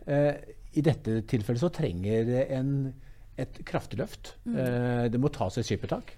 [0.77, 2.73] I dette tilfellet så trenger en
[3.39, 4.35] et kraftig løft.
[4.45, 4.57] Mm.
[4.63, 6.17] Eh, det må tas et skippertak.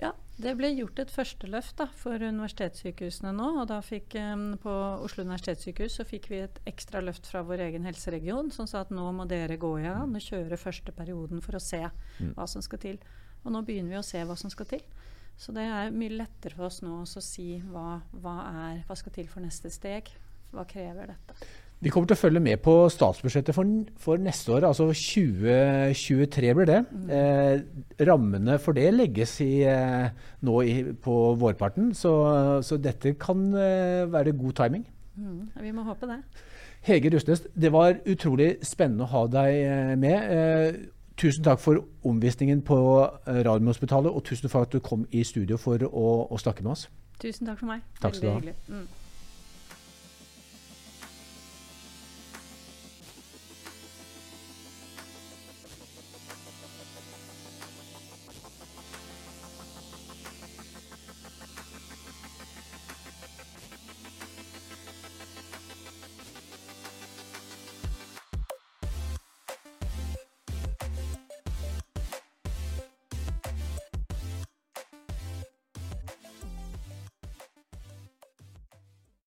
[0.00, 0.10] Ja,
[0.42, 3.50] det ble gjort et første løft da, for universitetssykehusene nå.
[3.62, 4.72] og da fikk um, På
[5.04, 8.90] Oslo universitetssykehus så fikk vi et ekstra løft fra vår egen helseregion som sa at
[8.94, 12.34] nå må dere gå igjen gang og kjøre første perioden for å se mm.
[12.34, 12.98] hva som skal til.
[13.44, 14.82] Og nå begynner vi å se hva som skal til.
[15.38, 18.34] Så det er mye lettere for oss nå å si hva, hva,
[18.66, 20.10] er, hva skal til for neste steg.
[20.54, 21.38] Hva krever dette?
[21.84, 23.68] Vi kommer til å følge med på statsbudsjettet for,
[24.00, 26.78] for neste år, altså 2023 blir det.
[26.88, 27.10] Mm.
[27.12, 30.06] Eh, rammene for det legges i, eh,
[30.48, 32.14] nå i, på vårparten, så,
[32.64, 34.88] så dette kan eh, være god timing.
[35.20, 36.18] Mm, vi må håpe det.
[36.88, 40.32] Hege Rustnes, det var utrolig spennende å ha deg eh, med.
[40.32, 40.82] Eh,
[41.20, 42.80] tusen takk for omvisningen på
[43.28, 46.78] Radiumhospitalet, og tusen takk for at du kom i studio for å, å snakke med
[46.78, 46.88] oss.
[47.20, 47.84] Tusen takk for meg.
[48.00, 48.60] Takk Veldig hyggelig.
[48.72, 48.86] Mm.